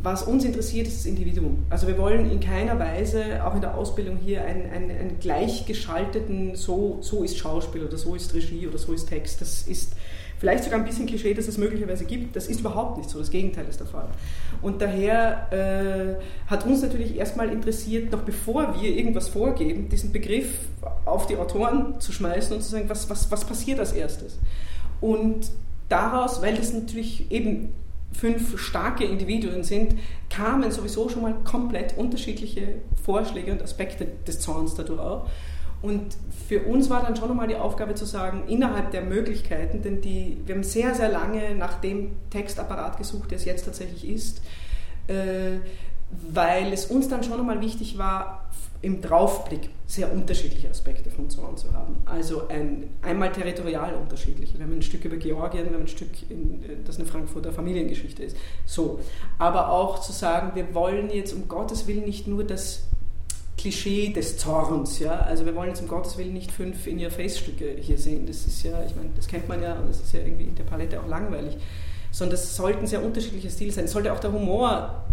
was 0.02 0.22
uns 0.22 0.44
interessiert, 0.44 0.86
ist 0.86 0.98
das 0.98 1.06
Individuum. 1.06 1.64
Also 1.70 1.86
wir 1.86 1.98
wollen 1.98 2.30
in 2.30 2.40
keiner 2.40 2.78
Weise, 2.78 3.44
auch 3.44 3.54
in 3.54 3.60
der 3.60 3.76
Ausbildung 3.76 4.16
hier, 4.16 4.44
einen, 4.44 4.70
einen, 4.70 4.90
einen 4.90 5.18
gleichgeschalteten, 5.18 6.54
so, 6.54 6.98
so 7.00 7.24
ist 7.24 7.36
Schauspiel 7.36 7.84
oder 7.84 7.96
so 7.96 8.14
ist 8.14 8.32
Regie 8.32 8.66
oder 8.68 8.78
so 8.78 8.92
ist 8.92 9.08
Text. 9.08 9.40
Das 9.40 9.66
ist 9.66 9.94
vielleicht 10.38 10.62
sogar 10.62 10.78
ein 10.78 10.84
bisschen 10.84 11.06
Klischee, 11.06 11.34
dass 11.34 11.48
es 11.48 11.58
möglicherweise 11.58 12.04
gibt. 12.04 12.36
Das 12.36 12.46
ist 12.46 12.60
überhaupt 12.60 12.98
nicht 12.98 13.10
so, 13.10 13.18
das 13.18 13.30
Gegenteil 13.30 13.66
ist 13.68 13.80
der 13.80 13.88
Fall. 13.88 14.08
Und 14.62 14.80
daher 14.80 15.52
äh, 15.52 16.22
hat 16.48 16.64
uns 16.64 16.80
natürlich 16.80 17.16
erstmal 17.16 17.48
interessiert, 17.48 18.12
noch 18.12 18.22
bevor 18.22 18.80
wir 18.80 18.96
irgendwas 18.96 19.28
vorgeben, 19.28 19.88
diesen 19.88 20.12
Begriff 20.12 20.58
auf 21.06 21.26
die 21.26 21.36
Autoren 21.36 22.00
zu 22.00 22.12
schmeißen 22.12 22.54
und 22.54 22.62
zu 22.62 22.70
sagen, 22.70 22.88
was, 22.88 23.10
was, 23.10 23.30
was 23.32 23.44
passiert 23.44 23.80
als 23.80 23.92
erstes. 23.92 24.38
Und 25.00 25.50
daraus, 25.88 26.40
weil 26.40 26.54
das 26.54 26.72
natürlich 26.72 27.30
eben 27.32 27.70
fünf 28.12 28.58
starke 28.58 29.04
Individuen 29.04 29.62
sind, 29.64 29.94
kamen 30.30 30.70
sowieso 30.70 31.08
schon 31.08 31.22
mal 31.22 31.34
komplett 31.44 31.96
unterschiedliche 31.96 32.76
Vorschläge 33.02 33.52
und 33.52 33.62
Aspekte 33.62 34.06
des 34.26 34.40
Zorns 34.40 34.74
dadurch 34.74 35.00
auch. 35.00 35.28
Und 35.80 36.16
für 36.48 36.62
uns 36.62 36.90
war 36.90 37.02
dann 37.02 37.14
schon 37.14 37.28
nochmal 37.28 37.46
die 37.46 37.56
Aufgabe 37.56 37.94
zu 37.94 38.04
sagen, 38.04 38.44
innerhalb 38.48 38.90
der 38.90 39.02
Möglichkeiten, 39.02 39.82
denn 39.82 40.00
die, 40.00 40.38
wir 40.44 40.56
haben 40.56 40.64
sehr, 40.64 40.94
sehr 40.94 41.08
lange 41.08 41.54
nach 41.54 41.80
dem 41.80 42.16
Textapparat 42.30 42.96
gesucht, 42.98 43.30
der 43.30 43.38
es 43.38 43.44
jetzt 43.44 43.64
tatsächlich 43.64 44.08
ist, 44.08 44.42
äh, 45.06 45.58
weil 46.32 46.72
es 46.72 46.86
uns 46.86 47.08
dann 47.08 47.22
schon 47.22 47.36
nochmal 47.36 47.60
wichtig 47.60 47.96
war, 47.96 48.48
im 48.80 49.00
Draufblick 49.00 49.70
sehr 49.86 50.12
unterschiedliche 50.12 50.70
Aspekte 50.70 51.10
von 51.10 51.28
Zorn 51.30 51.56
zu 51.56 51.72
haben. 51.72 51.96
Also 52.04 52.46
ein, 52.48 52.90
einmal 53.02 53.32
territorial 53.32 53.94
unterschiedliche. 53.94 54.58
Wir 54.58 54.66
haben 54.66 54.74
ein 54.74 54.82
Stück 54.82 55.04
über 55.04 55.16
Georgien, 55.16 55.64
wir 55.64 55.74
haben 55.74 55.82
ein 55.82 55.88
Stück, 55.88 56.10
in, 56.28 56.62
das 56.84 56.96
eine 56.96 57.06
Frankfurter 57.06 57.52
Familiengeschichte 57.52 58.22
ist. 58.22 58.36
So. 58.66 59.00
Aber 59.38 59.70
auch 59.70 60.00
zu 60.00 60.12
sagen, 60.12 60.52
wir 60.54 60.74
wollen 60.74 61.10
jetzt 61.10 61.32
um 61.32 61.48
Gottes 61.48 61.86
Willen 61.86 62.04
nicht 62.04 62.28
nur 62.28 62.44
das 62.44 62.84
Klischee 63.56 64.12
des 64.12 64.38
Zorns, 64.38 65.00
ja. 65.00 65.18
Also 65.18 65.44
wir 65.44 65.56
wollen 65.56 65.70
jetzt 65.70 65.82
um 65.82 65.88
Gottes 65.88 66.16
Willen 66.16 66.32
nicht 66.32 66.52
fünf 66.52 66.86
in 66.86 67.00
ihr 67.00 67.10
Face-Stücke 67.10 67.76
hier 67.80 67.98
sehen. 67.98 68.26
Das 68.26 68.46
ist 68.46 68.62
ja, 68.62 68.84
ich 68.84 68.94
meine, 68.94 69.10
das 69.16 69.26
kennt 69.26 69.48
man 69.48 69.60
ja 69.60 69.74
und 69.74 69.88
das 69.88 70.00
ist 70.00 70.12
ja 70.12 70.20
irgendwie 70.20 70.44
in 70.44 70.54
der 70.54 70.64
Palette 70.64 71.00
auch 71.00 71.08
langweilig. 71.08 71.56
Sondern 72.12 72.36
das 72.36 72.54
sollten 72.56 72.86
sehr 72.86 73.04
unterschiedliche 73.04 73.50
Stile 73.50 73.72
sein. 73.72 73.86
Es 73.86 73.92
sollte 73.92 74.12
auch 74.12 74.20
der 74.20 74.32
Humor 74.32 75.04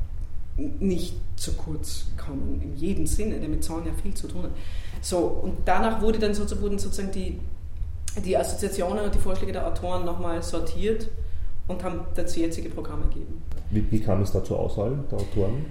nicht 0.57 1.15
zu 1.35 1.53
kurz 1.53 2.05
kommen, 2.17 2.61
in 2.61 2.75
jedem 2.75 3.05
Sinne, 3.07 3.39
der 3.39 3.49
mit 3.49 3.63
Zorn 3.63 3.85
ja 3.85 3.91
viel 4.01 4.13
zu 4.13 4.27
tun 4.27 4.43
hat. 4.43 4.51
So, 5.01 5.17
und 5.17 5.57
danach 5.65 6.01
wurde 6.01 6.17
dann 6.19 6.33
sozusagen, 6.33 6.61
wurden 6.61 6.79
sozusagen 6.79 7.11
die, 7.11 7.39
die 8.23 8.37
Assoziationen 8.37 9.03
und 9.03 9.13
die 9.13 9.19
Vorschläge 9.19 9.51
der 9.51 9.67
Autoren 9.67 10.05
nochmal 10.05 10.41
sortiert 10.41 11.09
und 11.67 11.83
haben 11.83 12.01
dazu 12.15 12.39
jetzige 12.39 12.69
Programme 12.69 13.03
gegeben. 13.05 13.41
Wie, 13.69 13.85
wie 13.91 13.99
kam 13.99 14.21
es 14.21 14.31
da 14.31 14.43
zur 14.43 14.59
Auswahl 14.59 14.97
der 15.11 15.19
Autoren? 15.19 15.65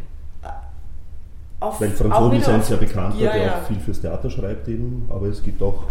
Auf, 1.60 1.80
Weil 1.80 1.90
Franzosen 1.92 2.42
sind 2.42 2.64
sehr 2.64 2.76
bekannt, 2.76 3.18
ja, 3.18 3.32
der 3.32 3.42
ja. 3.42 3.58
auch 3.58 3.66
viel 3.66 3.80
fürs 3.80 4.00
Theater 4.00 4.28
schreibt 4.28 4.68
eben, 4.68 5.06
aber 5.08 5.28
es 5.28 5.42
gibt 5.42 5.62
auch 5.62 5.84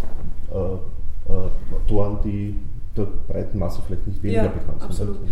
äh, 0.52 1.32
äh, 1.32 1.74
Autoren, 1.74 2.18
die 2.22 2.54
der 2.96 3.06
breiten 3.26 3.58
Masse 3.58 3.82
vielleicht 3.84 4.06
nicht 4.06 4.22
weniger 4.22 4.44
Ja, 4.44 4.48
bekannt 4.48 4.80
sind. 4.80 4.90
absolut. 4.90 5.16
Oder? 5.16 5.28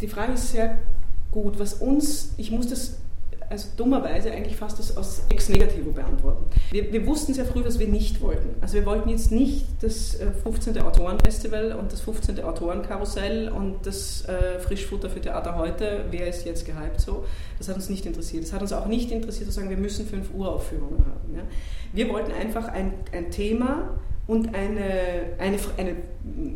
Die 0.00 0.08
Frage 0.08 0.32
ist 0.32 0.52
sehr 0.52 0.76
gut. 1.42 1.58
Was 1.58 1.74
uns, 1.74 2.32
ich 2.36 2.50
muss 2.50 2.68
das 2.68 2.96
also 3.48 3.68
dummerweise 3.76 4.32
eigentlich 4.32 4.56
fast 4.56 4.78
das 4.80 4.96
aus 4.96 5.22
ex 5.28 5.48
negativo 5.48 5.92
beantworten. 5.92 6.46
Wir, 6.72 6.92
wir 6.92 7.06
wussten 7.06 7.32
sehr 7.32 7.44
früh, 7.44 7.64
was 7.64 7.78
wir 7.78 7.86
nicht 7.86 8.20
wollten. 8.20 8.60
Also 8.60 8.74
wir 8.74 8.86
wollten 8.86 9.08
jetzt 9.08 9.30
nicht 9.30 9.66
das 9.82 10.16
äh, 10.16 10.32
15. 10.42 10.80
Autorenfestival 10.80 11.72
und 11.72 11.92
das 11.92 12.00
15. 12.00 12.42
Autorenkarussell 12.42 13.48
und 13.48 13.86
das 13.86 14.24
äh, 14.24 14.58
Frischfutter 14.58 15.10
für 15.10 15.20
Theater 15.20 15.56
heute, 15.56 16.06
wer 16.10 16.26
ist 16.26 16.44
jetzt 16.44 16.66
gehypt 16.66 17.00
so. 17.00 17.24
Das 17.58 17.68
hat 17.68 17.76
uns 17.76 17.88
nicht 17.88 18.04
interessiert. 18.04 18.42
Es 18.42 18.52
hat 18.52 18.62
uns 18.62 18.72
auch 18.72 18.86
nicht 18.86 19.12
interessiert 19.12 19.48
zu 19.48 19.54
sagen, 19.54 19.70
wir 19.70 19.76
müssen 19.76 20.06
5 20.06 20.34
Uhr 20.34 20.52
Aufführungen 20.52 20.98
haben. 21.06 21.36
Ja. 21.36 21.42
Wir 21.92 22.08
wollten 22.08 22.32
einfach 22.32 22.66
ein, 22.66 22.94
ein 23.12 23.30
Thema 23.30 23.96
und 24.26 24.56
eine, 24.56 25.34
eine, 25.38 25.58
eine 25.76 25.96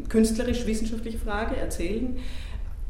künstlerisch-wissenschaftliche 0.08 1.18
Frage 1.18 1.56
erzählen, 1.56 2.16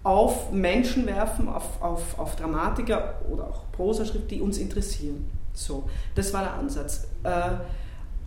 auf 0.02 0.50
Menschen 0.50 1.06
werfen, 1.06 1.48
auf, 1.48 1.82
auf, 1.82 2.18
auf 2.18 2.36
Dramatiker 2.36 3.20
oder 3.30 3.48
auch 3.48 3.70
Prosaschrift, 3.72 4.30
die 4.30 4.40
uns 4.40 4.58
interessieren. 4.58 5.26
So, 5.52 5.88
das 6.14 6.32
war 6.32 6.42
der 6.42 6.54
Ansatz. 6.54 7.08
Äh, 7.22 7.50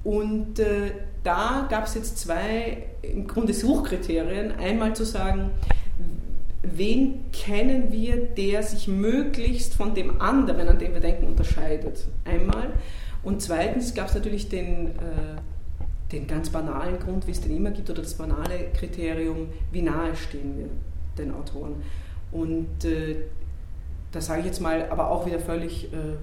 und 0.08 0.60
äh, 0.60 0.92
da 1.24 1.68
gab 1.70 1.86
es 1.86 1.96
jetzt 1.96 2.20
zwei 2.20 2.84
im 3.01 3.25
Grunde 3.25 3.53
Suchkriterien. 3.53 4.51
Einmal 4.51 4.96
zu 4.96 5.06
sagen, 5.06 5.51
wen 6.62 7.32
kennen 7.32 7.92
wir, 7.92 8.18
der 8.18 8.62
sich 8.62 8.88
möglichst 8.88 9.74
von 9.74 9.96
dem 9.96 10.22
anderen, 10.22 10.68
an 10.68 10.77
den 10.77 10.94
wir 10.94 11.01
denken, 11.01 11.25
unterscheidet. 11.25 12.06
Einmal. 12.25 12.74
Und 13.24 13.42
zweitens 13.42 13.96
gab 13.96 14.10
es 14.10 14.15
natürlich 14.15 14.50
den, 14.50 14.88
äh, 14.88 16.12
den 16.12 16.27
ganz 16.27 16.50
banalen 16.50 17.00
Grund, 17.00 17.25
wie 17.25 17.32
es 17.32 17.42
den 17.42 17.56
immer 17.56 17.72
gibt, 17.72 17.89
oder 17.89 18.01
das 18.01 18.13
banale 18.15 18.68
Kriterium, 18.77 19.48
wie 19.72 19.82
nahe 19.82 20.15
stehen 20.15 20.58
wir 20.58 20.70
den 21.17 21.34
Autoren. 21.34 21.84
Und 22.32 22.86
äh, 22.86 23.15
da 24.12 24.22
sage 24.22 24.41
ich 24.41 24.46
jetzt 24.46 24.62
mal, 24.62 24.89
aber 24.89 25.10
auch 25.10 25.25
wieder 25.25 25.39
völlig, 25.39 25.89
äh, 25.93 26.17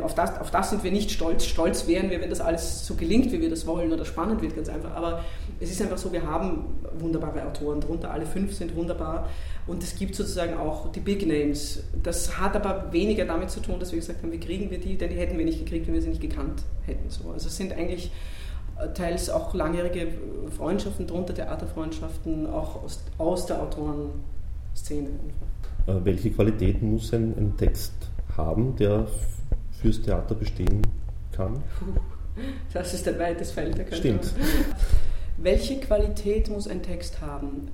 auf, 0.00 0.14
das, 0.14 0.40
auf 0.40 0.50
das 0.50 0.70
sind 0.70 0.82
wir 0.84 0.90
nicht 0.90 1.10
stolz. 1.10 1.44
Stolz 1.44 1.86
wären 1.86 2.08
wir, 2.10 2.22
wenn 2.22 2.30
das 2.30 2.40
alles 2.40 2.86
so 2.86 2.94
gelingt, 2.94 3.30
wie 3.30 3.42
wir 3.42 3.50
das 3.50 3.66
wollen 3.66 3.92
oder 3.92 4.06
spannend 4.06 4.40
wird, 4.40 4.56
ganz 4.56 4.70
einfach. 4.70 4.94
Aber 4.94 5.22
es 5.60 5.70
ist 5.70 5.82
einfach 5.82 5.98
so, 5.98 6.12
wir 6.12 6.26
haben 6.26 6.64
wunderbare 6.98 7.46
Autoren 7.46 7.80
drunter, 7.80 8.10
alle 8.10 8.24
fünf 8.24 8.54
sind 8.54 8.74
wunderbar. 8.74 9.28
Und 9.66 9.82
es 9.82 9.94
gibt 9.94 10.14
sozusagen 10.14 10.54
auch 10.54 10.90
die 10.92 11.00
Big 11.00 11.26
Names. 11.26 11.84
Das 12.02 12.38
hat 12.38 12.56
aber 12.56 12.92
weniger 12.92 13.26
damit 13.26 13.50
zu 13.50 13.60
tun, 13.60 13.78
dass 13.78 13.92
wir 13.92 13.98
gesagt 13.98 14.22
haben, 14.22 14.32
wie 14.32 14.40
kriegen 14.40 14.70
wir 14.70 14.78
die, 14.78 14.96
denn 14.96 15.10
die 15.10 15.16
hätten 15.16 15.36
wir 15.38 15.44
nicht 15.44 15.58
gekriegt, 15.58 15.86
wenn 15.86 15.94
wir 15.94 16.02
sie 16.02 16.08
nicht 16.08 16.22
gekannt 16.22 16.62
hätten. 16.86 17.10
So. 17.10 17.30
Also 17.30 17.48
es 17.48 17.56
sind 17.56 17.72
eigentlich 17.72 18.10
teils 18.94 19.30
auch 19.30 19.54
langjährige 19.54 20.08
Freundschaften 20.56 21.06
drunter, 21.06 21.34
Theaterfreundschaften, 21.34 22.46
auch 22.46 22.82
aus, 22.82 23.02
aus 23.18 23.46
der 23.46 23.62
Autorenszene. 23.62 25.10
Äh, 25.86 25.94
welche 26.04 26.30
Qualität 26.30 26.82
muss 26.82 27.12
ein, 27.12 27.34
ein 27.36 27.56
Text 27.56 27.92
haben, 28.36 28.76
der 28.76 29.06
fürs 29.80 30.00
Theater 30.02 30.34
bestehen 30.34 30.82
kann? 31.32 31.62
Das 32.72 32.94
ist 32.94 33.06
ein 33.08 33.18
weites 33.18 33.50
Feld. 33.50 33.78
Da 33.78 33.94
Stimmt. 33.94 34.32
Welche 35.36 35.80
Qualität 35.80 36.48
muss 36.50 36.66
ein 36.66 36.82
Text 36.82 37.20
haben? 37.20 37.68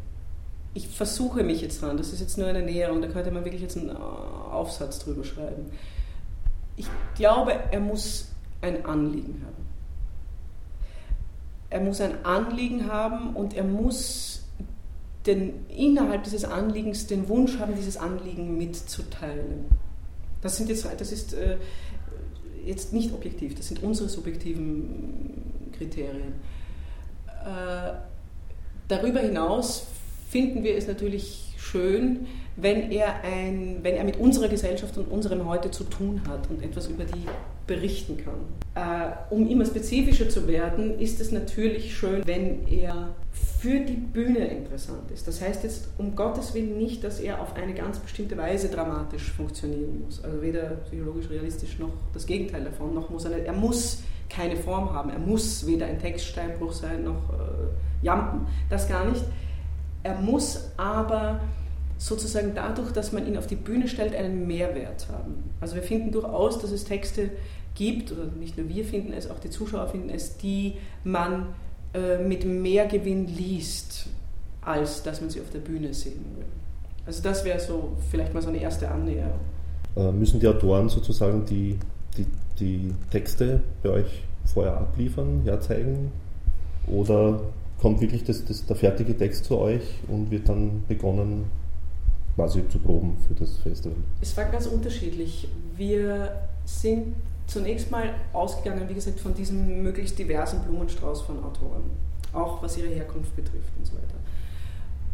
Ich 0.75 0.88
versuche 0.88 1.43
mich 1.43 1.62
jetzt 1.62 1.83
dran, 1.83 1.97
das 1.97 2.12
ist 2.12 2.21
jetzt 2.21 2.38
nur 2.38 2.47
eine 2.47 2.62
Näherung, 2.62 3.00
da 3.00 3.09
könnte 3.09 3.31
man 3.31 3.45
wirklich 3.45 3.62
jetzt 3.62 3.76
einen 3.76 3.97
Aufsatz 3.97 4.99
drüber 5.00 5.25
schreiben. 5.25 5.67
Ich 6.76 6.87
glaube, 7.17 7.52
er 7.71 7.81
muss 7.81 8.31
ein 8.61 8.85
Anliegen 8.85 9.43
haben 9.45 9.68
er 11.71 11.81
muss 11.81 12.01
ein 12.01 12.25
Anliegen 12.25 12.91
haben 12.91 13.35
und 13.35 13.55
er 13.55 13.65
muss 13.65 14.43
den, 15.27 15.67
innerhalb 15.69 16.25
dieses 16.25 16.45
Anliegens 16.45 17.07
den 17.07 17.29
Wunsch 17.29 17.59
haben, 17.59 17.75
dieses 17.77 17.97
Anliegen 17.97 18.57
mitzuteilen. 18.57 19.67
Das, 20.41 20.57
sind 20.57 20.71
jetzt, 20.71 20.87
das 20.99 21.13
ist 21.13 21.35
äh, 21.35 21.59
jetzt 22.65 22.93
nicht 22.93 23.13
objektiv, 23.13 23.55
das 23.55 23.69
sind 23.69 23.83
unsere 23.83 24.09
subjektiven 24.09 25.73
Kriterien. 25.77 26.35
Äh, 27.45 27.93
darüber 28.89 29.21
hinaus 29.21 29.87
finden 30.31 30.63
wir 30.65 30.77
es 30.77 30.87
natürlich 30.87 31.55
schön, 31.59 32.27
wenn 32.61 32.91
er, 32.91 33.23
ein, 33.23 33.79
wenn 33.83 33.95
er 33.95 34.05
mit 34.05 34.19
unserer 34.19 34.49
Gesellschaft 34.49 34.99
und 34.99 35.09
unserem 35.09 35.47
Heute 35.47 35.71
zu 35.71 35.85
tun 35.85 36.23
hat 36.29 36.50
und 36.50 36.62
etwas 36.62 36.88
über 36.88 37.05
die 37.05 37.25
berichten 37.67 38.17
kann. 38.17 38.35
Äh, 38.75 39.12
um 39.33 39.49
immer 39.49 39.65
spezifischer 39.65 40.29
zu 40.29 40.49
werden, 40.49 40.99
ist 40.99 41.21
es 41.21 41.31
natürlich 41.31 41.97
schön, 41.97 42.23
wenn 42.27 42.67
er 42.67 43.15
für 43.61 43.81
die 43.81 43.95
Bühne 43.95 44.47
interessant 44.47 45.11
ist. 45.12 45.29
Das 45.29 45.41
heißt 45.41 45.62
jetzt 45.62 45.88
um 45.99 46.17
Gottes 46.17 46.55
Willen 46.55 46.79
nicht, 46.79 47.05
dass 47.05 47.21
er 47.21 47.41
auf 47.41 47.55
eine 47.57 47.75
ganz 47.75 47.99
bestimmte 47.99 48.37
Weise 48.37 48.69
dramatisch 48.69 49.31
funktionieren 49.33 50.03
muss. 50.05 50.25
Also 50.25 50.43
weder 50.43 50.62
psychologisch 50.87 51.29
realistisch 51.31 51.79
noch 51.79 51.93
das 52.12 52.27
Gegenteil 52.27 52.65
davon, 52.65 52.95
noch 52.95 53.11
muss 53.11 53.25
er 53.25 53.31
nicht. 53.31 53.47
Er 53.47 53.53
muss 53.53 54.03
keine 54.29 54.57
Form 54.57 54.93
haben. 54.93 55.11
Er 55.11 55.19
muss 55.19 55.67
weder 55.67 55.87
ein 55.87 55.99
Textsteinbruch 55.99 56.73
sein 56.73 57.05
noch 57.05 57.31
äh, 57.31 58.05
Jampen. 58.05 58.47
Das 58.69 58.88
gar 58.88 59.05
nicht. 59.05 59.25
Er 60.03 60.15
muss 60.21 60.71
aber 60.77 61.41
sozusagen 61.99 62.52
dadurch, 62.55 62.93
dass 62.93 63.12
man 63.12 63.26
ihn 63.26 63.37
auf 63.37 63.47
die 63.47 63.57
Bühne 63.57 63.88
stellt, 63.88 64.14
einen 64.14 64.47
Mehrwert 64.47 65.09
haben. 65.12 65.50
Also 65.61 65.75
wir 65.75 65.83
finden 65.83 66.12
durchaus, 66.12 66.59
dass 66.61 66.71
es 66.71 66.85
Texte 66.85 67.31
gibt, 67.75 68.12
oder 68.12 68.26
nicht 68.26 68.57
nur 68.57 68.69
wir 68.69 68.85
finden 68.85 69.12
es, 69.12 69.31
auch 69.31 69.40
die 69.40 69.50
Zuschauer 69.50 69.88
finden 69.88 70.11
es, 70.11 70.37
die 70.37 70.75
man 71.05 71.47
äh, 71.95 72.19
mit 72.19 72.45
mehr 72.45 72.87
Gewinn 72.87 73.26
liest, 73.26 74.07
als 74.62 75.02
dass 75.02 75.21
man 75.21 75.31
sie 75.31 75.40
auf 75.40 75.50
der 75.50 75.61
Bühne 75.61 75.93
sehen 75.93 76.25
will. 76.37 76.47
Also 77.07 77.23
das 77.23 77.45
wäre 77.45 77.59
so 77.59 77.93
vielleicht 78.11 78.35
mal 78.35 78.43
so 78.43 78.49
eine 78.49 78.61
erste 78.61 78.90
Annäherung. 78.90 79.40
Äh, 79.97 80.12
müssen 80.12 80.38
die 80.38 80.47
Autoren 80.47 80.88
sozusagen 80.88 81.45
die, 81.47 81.78
die, 82.17 82.26
die 82.61 82.95
Texte 83.11 83.61
bei 83.83 83.90
euch 83.90 84.25
vorher 84.45 84.76
abliefern, 84.76 85.43
herzeigen? 85.45 86.12
Oder 86.87 87.40
kommt 87.81 88.00
wirklich 88.00 88.25
das, 88.25 88.45
das, 88.45 88.67
der 88.67 88.76
fertige 88.76 89.17
Text 89.17 89.45
zu 89.45 89.59
euch 89.59 89.83
und 90.09 90.31
wird 90.31 90.49
dann 90.49 90.83
begonnen, 90.88 91.45
quasi 92.38 92.62
zu 92.68 92.78
proben 92.78 93.16
für 93.26 93.35
das 93.35 93.57
Festival? 93.57 93.97
Es 94.21 94.37
war 94.37 94.45
ganz 94.45 94.66
unterschiedlich. 94.66 95.49
Wir 95.76 96.30
sind 96.64 97.16
zunächst 97.49 97.90
mal 97.90 98.14
ausgegangen, 98.33 98.88
wie 98.88 98.95
gesagt, 98.95 99.18
von 99.18 99.35
diesem 99.35 99.83
möglichst 99.83 100.16
diversen 100.16 100.61
Blumenstrauß 100.61 101.23
von 101.23 101.42
Autoren, 101.42 101.83
auch 102.33 102.62
was 102.62 102.78
ihre 102.78 102.88
Herkunft 102.88 103.35
betrifft 103.35 103.73
und 103.76 103.87
so 103.87 103.95
weiter. 103.95 104.14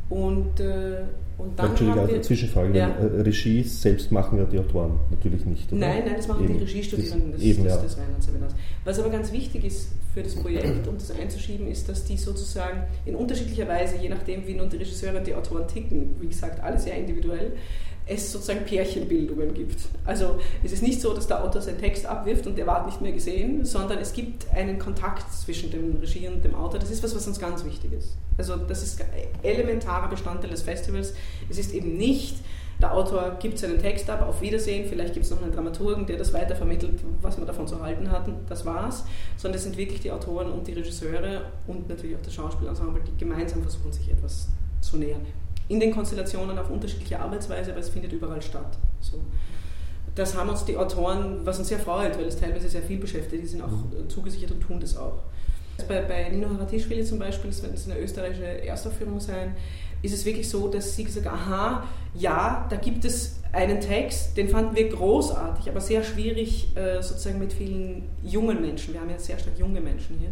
Und, 0.08 0.60
äh, 0.60 1.04
und 1.38 1.58
dann 1.58 1.70
Entschuldigung, 1.70 2.02
haben 2.02 2.08
wir, 2.08 2.14
eine 2.14 2.22
Zwischenfrage. 2.22 2.78
Ja. 2.78 2.94
Regie 3.22 3.62
selbst 3.62 4.12
machen 4.12 4.38
ja 4.38 4.44
die 4.44 4.58
Autoren 4.58 4.98
natürlich 5.10 5.44
nicht, 5.46 5.72
oder? 5.72 5.80
Nein, 5.80 6.02
nein, 6.04 6.14
das 6.16 6.28
machen 6.28 6.44
eben, 6.44 6.58
die 6.58 6.64
Regiestudierenden 6.64 7.32
des, 7.32 7.42
eben, 7.42 7.64
des, 7.64 7.80
des 7.80 7.98
Rheinland-Seminars. 7.98 8.54
Was 8.84 8.98
aber 9.00 9.10
ganz 9.10 9.32
wichtig 9.32 9.64
ist 9.64 9.88
für 10.12 10.22
das 10.22 10.34
Projekt, 10.36 10.86
um 10.86 10.94
das 10.94 11.10
einzuschieben, 11.10 11.66
ist, 11.66 11.88
dass 11.88 12.04
die 12.04 12.16
sozusagen 12.16 12.84
in 13.04 13.16
unterschiedlicher 13.16 13.66
Weise, 13.66 13.96
je 13.96 14.08
nachdem, 14.08 14.46
wie 14.46 14.54
nun 14.54 14.68
die 14.70 14.76
Regisseure 14.76 15.18
und 15.18 15.26
die 15.26 15.34
Autoren 15.34 15.66
ticken, 15.66 16.10
wie 16.20 16.28
gesagt, 16.28 16.62
alles 16.62 16.84
sehr 16.84 16.96
individuell, 16.96 17.52
es 18.06 18.32
sozusagen 18.32 18.64
Pärchenbildungen 18.64 19.54
gibt. 19.54 19.78
Also 20.04 20.38
es 20.62 20.72
ist 20.72 20.82
nicht 20.82 21.00
so, 21.00 21.14
dass 21.14 21.26
der 21.26 21.42
Autor 21.42 21.62
seinen 21.62 21.78
Text 21.78 22.04
abwirft 22.04 22.46
und 22.46 22.58
der 22.58 22.66
wird 22.66 22.86
nicht 22.86 23.00
mehr 23.00 23.12
gesehen, 23.12 23.64
sondern 23.64 23.98
es 23.98 24.12
gibt 24.12 24.50
einen 24.52 24.78
Kontakt 24.78 25.32
zwischen 25.32 25.70
dem 25.70 25.96
Regie 25.96 26.28
und 26.28 26.44
dem 26.44 26.54
Autor. 26.54 26.80
Das 26.80 26.90
ist 26.90 27.02
was, 27.02 27.14
was 27.16 27.26
uns 27.26 27.38
ganz 27.38 27.64
wichtig 27.64 27.92
ist. 27.92 28.16
Also 28.36 28.56
das 28.56 28.82
ist 28.82 29.02
elementarer 29.42 30.08
Bestandteil 30.08 30.50
des 30.50 30.62
Festivals. 30.62 31.14
Es 31.48 31.58
ist 31.58 31.72
eben 31.72 31.96
nicht, 31.96 32.36
der 32.80 32.92
Autor 32.92 33.36
gibt 33.40 33.58
seinen 33.58 33.78
Text 33.78 34.10
ab, 34.10 34.20
auf 34.28 34.42
Wiedersehen, 34.42 34.86
vielleicht 34.86 35.14
gibt 35.14 35.24
es 35.24 35.30
noch 35.30 35.40
einen 35.40 35.52
Dramaturgen, 35.52 36.06
der 36.06 36.18
das 36.18 36.32
weitervermittelt, 36.34 37.00
was 37.22 37.38
man 37.38 37.46
davon 37.46 37.66
zu 37.68 37.80
halten 37.80 38.10
hat, 38.10 38.28
das 38.48 38.66
war's, 38.66 39.04
sondern 39.36 39.56
es 39.56 39.64
sind 39.64 39.76
wirklich 39.76 40.00
die 40.00 40.10
Autoren 40.10 40.50
und 40.50 40.66
die 40.66 40.72
Regisseure 40.72 41.42
und 41.68 41.88
natürlich 41.88 42.16
auch 42.16 42.22
das 42.22 42.34
Schauspielensemble, 42.34 43.00
die 43.06 43.16
gemeinsam 43.16 43.62
versuchen, 43.62 43.92
sich 43.92 44.10
etwas 44.10 44.48
zu 44.80 44.96
nähern 44.96 45.24
in 45.68 45.80
den 45.80 45.92
Konstellationen 45.92 46.58
auf 46.58 46.70
unterschiedliche 46.70 47.20
Arbeitsweise, 47.20 47.70
aber 47.70 47.80
es 47.80 47.88
findet 47.88 48.12
überall 48.12 48.42
statt. 48.42 48.78
So. 49.00 49.20
Das 50.14 50.36
haben 50.36 50.48
uns 50.48 50.64
die 50.64 50.76
Autoren, 50.76 51.40
was 51.44 51.58
uns 51.58 51.68
sehr 51.68 51.78
freut, 51.78 52.16
weil 52.16 52.26
es 52.26 52.38
teilweise 52.38 52.68
sehr 52.68 52.82
viel 52.82 52.98
beschäftigt, 52.98 53.42
die 53.42 53.48
sind 53.48 53.62
auch 53.62 53.70
mhm. 53.70 54.08
zugesichert 54.08 54.52
und 54.52 54.60
tun 54.60 54.80
das 54.80 54.96
auch. 54.96 55.22
Bei, 55.88 56.02
bei 56.02 56.28
Nino 56.28 56.48
Haratischvili 56.50 57.04
zum 57.04 57.18
Beispiel, 57.18 57.50
das 57.50 57.62
wird 57.62 57.74
eine 57.90 58.00
österreichische 58.00 58.64
Erstaufführung 58.64 59.18
sein, 59.18 59.56
ist 60.02 60.14
es 60.14 60.24
wirklich 60.24 60.48
so, 60.48 60.68
dass 60.68 60.94
sie 60.94 61.04
gesagt 61.04 61.26
aha, 61.26 61.82
ja, 62.14 62.66
da 62.70 62.76
gibt 62.76 63.04
es 63.04 63.40
einen 63.52 63.80
Text, 63.80 64.36
den 64.36 64.48
fanden 64.48 64.76
wir 64.76 64.88
großartig, 64.88 65.68
aber 65.68 65.80
sehr 65.80 66.04
schwierig 66.04 66.76
äh, 66.76 67.02
sozusagen 67.02 67.38
mit 67.38 67.52
vielen 67.52 68.04
jungen 68.22 68.60
Menschen. 68.60 68.94
Wir 68.94 69.00
haben 69.00 69.10
ja 69.10 69.18
sehr 69.18 69.38
stark 69.38 69.58
junge 69.58 69.80
Menschen 69.80 70.18
hier 70.18 70.30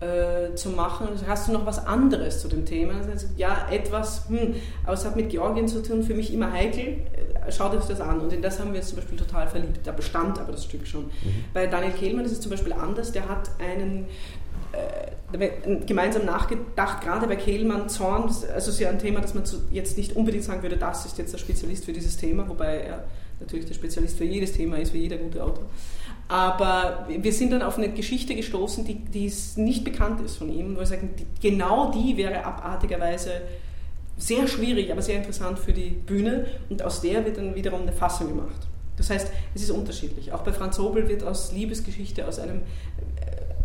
äh, 0.00 0.54
zu 0.54 0.70
machen. 0.70 1.08
Hast 1.26 1.48
du 1.48 1.52
noch 1.52 1.66
was 1.66 1.86
anderes 1.86 2.40
zu 2.40 2.48
dem 2.48 2.64
Thema? 2.64 2.94
Also, 3.10 3.26
ja, 3.36 3.66
etwas, 3.70 4.28
hm, 4.28 4.54
aber 4.84 4.94
es 4.94 5.04
hat 5.04 5.16
mit 5.16 5.30
Georgien 5.30 5.68
zu 5.68 5.82
tun, 5.82 6.02
für 6.02 6.14
mich 6.14 6.32
immer 6.32 6.52
heikel. 6.52 6.98
Äh, 7.46 7.52
schaut 7.52 7.74
euch 7.74 7.84
das 7.84 8.00
an. 8.00 8.20
Und 8.20 8.32
in 8.32 8.42
das 8.42 8.60
haben 8.60 8.72
wir 8.72 8.80
uns 8.80 8.88
zum 8.88 8.96
Beispiel 8.96 9.18
total 9.18 9.48
verliebt. 9.48 9.80
Da 9.84 9.92
bestand 9.92 10.38
aber 10.38 10.52
das 10.52 10.64
Stück 10.64 10.86
schon. 10.86 11.04
Mhm. 11.04 11.44
Bei 11.52 11.66
Daniel 11.66 11.92
Kehlmann 11.92 12.24
ist 12.24 12.32
es 12.32 12.40
zum 12.40 12.50
Beispiel 12.50 12.72
anders. 12.72 13.12
Der 13.12 13.28
hat 13.28 13.50
einen 13.58 14.06
äh, 14.72 15.14
gemeinsam 15.86 16.26
nachgedacht, 16.26 17.02
gerade 17.02 17.26
bei 17.26 17.36
Kehlmann, 17.36 17.88
Zorn, 17.88 18.24
also 18.54 18.70
ist 18.70 18.78
ja 18.78 18.88
ein 18.88 19.00
Thema, 19.00 19.20
das 19.20 19.34
man 19.34 19.42
jetzt 19.72 19.98
nicht 19.98 20.14
unbedingt 20.14 20.44
sagen 20.44 20.62
würde, 20.62 20.76
das 20.76 21.06
ist 21.06 21.18
jetzt 21.18 21.32
der 21.32 21.38
Spezialist 21.38 21.84
für 21.84 21.92
dieses 21.92 22.16
Thema, 22.16 22.48
wobei 22.48 22.82
er 22.82 23.04
natürlich 23.40 23.66
der 23.66 23.74
Spezialist 23.74 24.16
für 24.16 24.24
jedes 24.24 24.52
Thema 24.52 24.76
ist, 24.78 24.92
wie 24.94 24.98
jeder 24.98 25.16
gute 25.16 25.42
Autor. 25.42 25.64
Aber 26.28 27.06
wir 27.08 27.32
sind 27.32 27.52
dann 27.52 27.62
auf 27.62 27.76
eine 27.76 27.90
Geschichte 27.90 28.34
gestoßen, 28.34 28.84
die, 28.84 28.94
die 28.94 29.32
nicht 29.56 29.84
bekannt 29.84 30.20
ist 30.22 30.36
von 30.36 30.50
ihm, 30.50 30.74
wo 30.74 30.80
wir 30.80 30.86
sagen, 30.86 31.10
die, 31.18 31.26
genau 31.46 31.90
die 31.90 32.16
wäre 32.16 32.44
abartigerweise 32.44 33.42
sehr 34.16 34.46
schwierig, 34.46 34.90
aber 34.90 35.02
sehr 35.02 35.16
interessant 35.16 35.58
für 35.58 35.72
die 35.72 35.90
Bühne 35.90 36.46
und 36.70 36.82
aus 36.82 37.00
der 37.00 37.24
wird 37.24 37.36
dann 37.36 37.54
wiederum 37.54 37.82
eine 37.82 37.92
Fassung 37.92 38.28
gemacht. 38.28 38.66
Das 38.96 39.10
heißt, 39.10 39.30
es 39.54 39.62
ist 39.62 39.70
unterschiedlich. 39.70 40.32
Auch 40.32 40.42
bei 40.42 40.52
Franz 40.52 40.78
Hobel 40.78 41.08
wird 41.08 41.24
aus 41.24 41.52
Liebesgeschichte, 41.52 42.26
aus 42.26 42.38
einem 42.38 42.58
äh, 42.58 42.62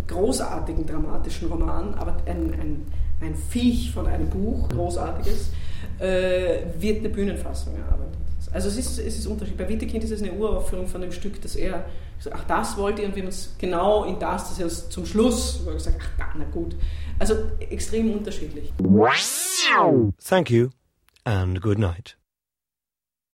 großartigen 0.07 0.85
dramatischen 0.87 1.49
Roman, 1.49 1.93
aber 1.93 2.17
ein, 2.25 2.53
ein, 2.53 2.85
ein 3.21 3.35
Viech 3.35 3.91
von 3.91 4.07
einem 4.07 4.27
Buch, 4.29 4.67
großartiges, 4.69 5.51
äh, 5.99 6.61
wird 6.79 6.99
eine 6.99 7.09
Bühnenfassung 7.09 7.75
erarbeitet. 7.75 8.17
Also 8.51 8.67
es 8.67 8.77
ist, 8.77 8.99
es 8.99 9.17
ist 9.17 9.27
unterschiedlich. 9.27 9.67
Bei 9.67 9.71
Wittekind 9.71 10.03
ist 10.03 10.11
es 10.11 10.21
eine 10.21 10.33
Uraufführung 10.33 10.87
von 10.87 11.01
dem 11.01 11.11
Stück, 11.11 11.41
das 11.41 11.55
er 11.55 11.85
gesagt 12.17 12.35
ach, 12.37 12.43
das 12.45 12.77
wollte 12.77 13.01
ich 13.01 13.07
und 13.07 13.15
wir 13.15 13.23
haben 13.23 13.27
uns 13.27 13.55
genau 13.57 14.03
in 14.03 14.19
das, 14.19 14.49
das 14.49 14.59
er 14.59 14.89
zum 14.89 15.05
Schluss 15.05 15.65
gesagt, 15.65 15.97
ach, 16.19 16.35
na 16.37 16.45
gut. 16.45 16.75
Also 17.17 17.35
extrem 17.59 18.11
unterschiedlich. 18.11 18.73
Thank 20.23 20.49
you 20.49 20.69
and 21.23 21.61
good 21.61 21.77
night. 21.77 22.18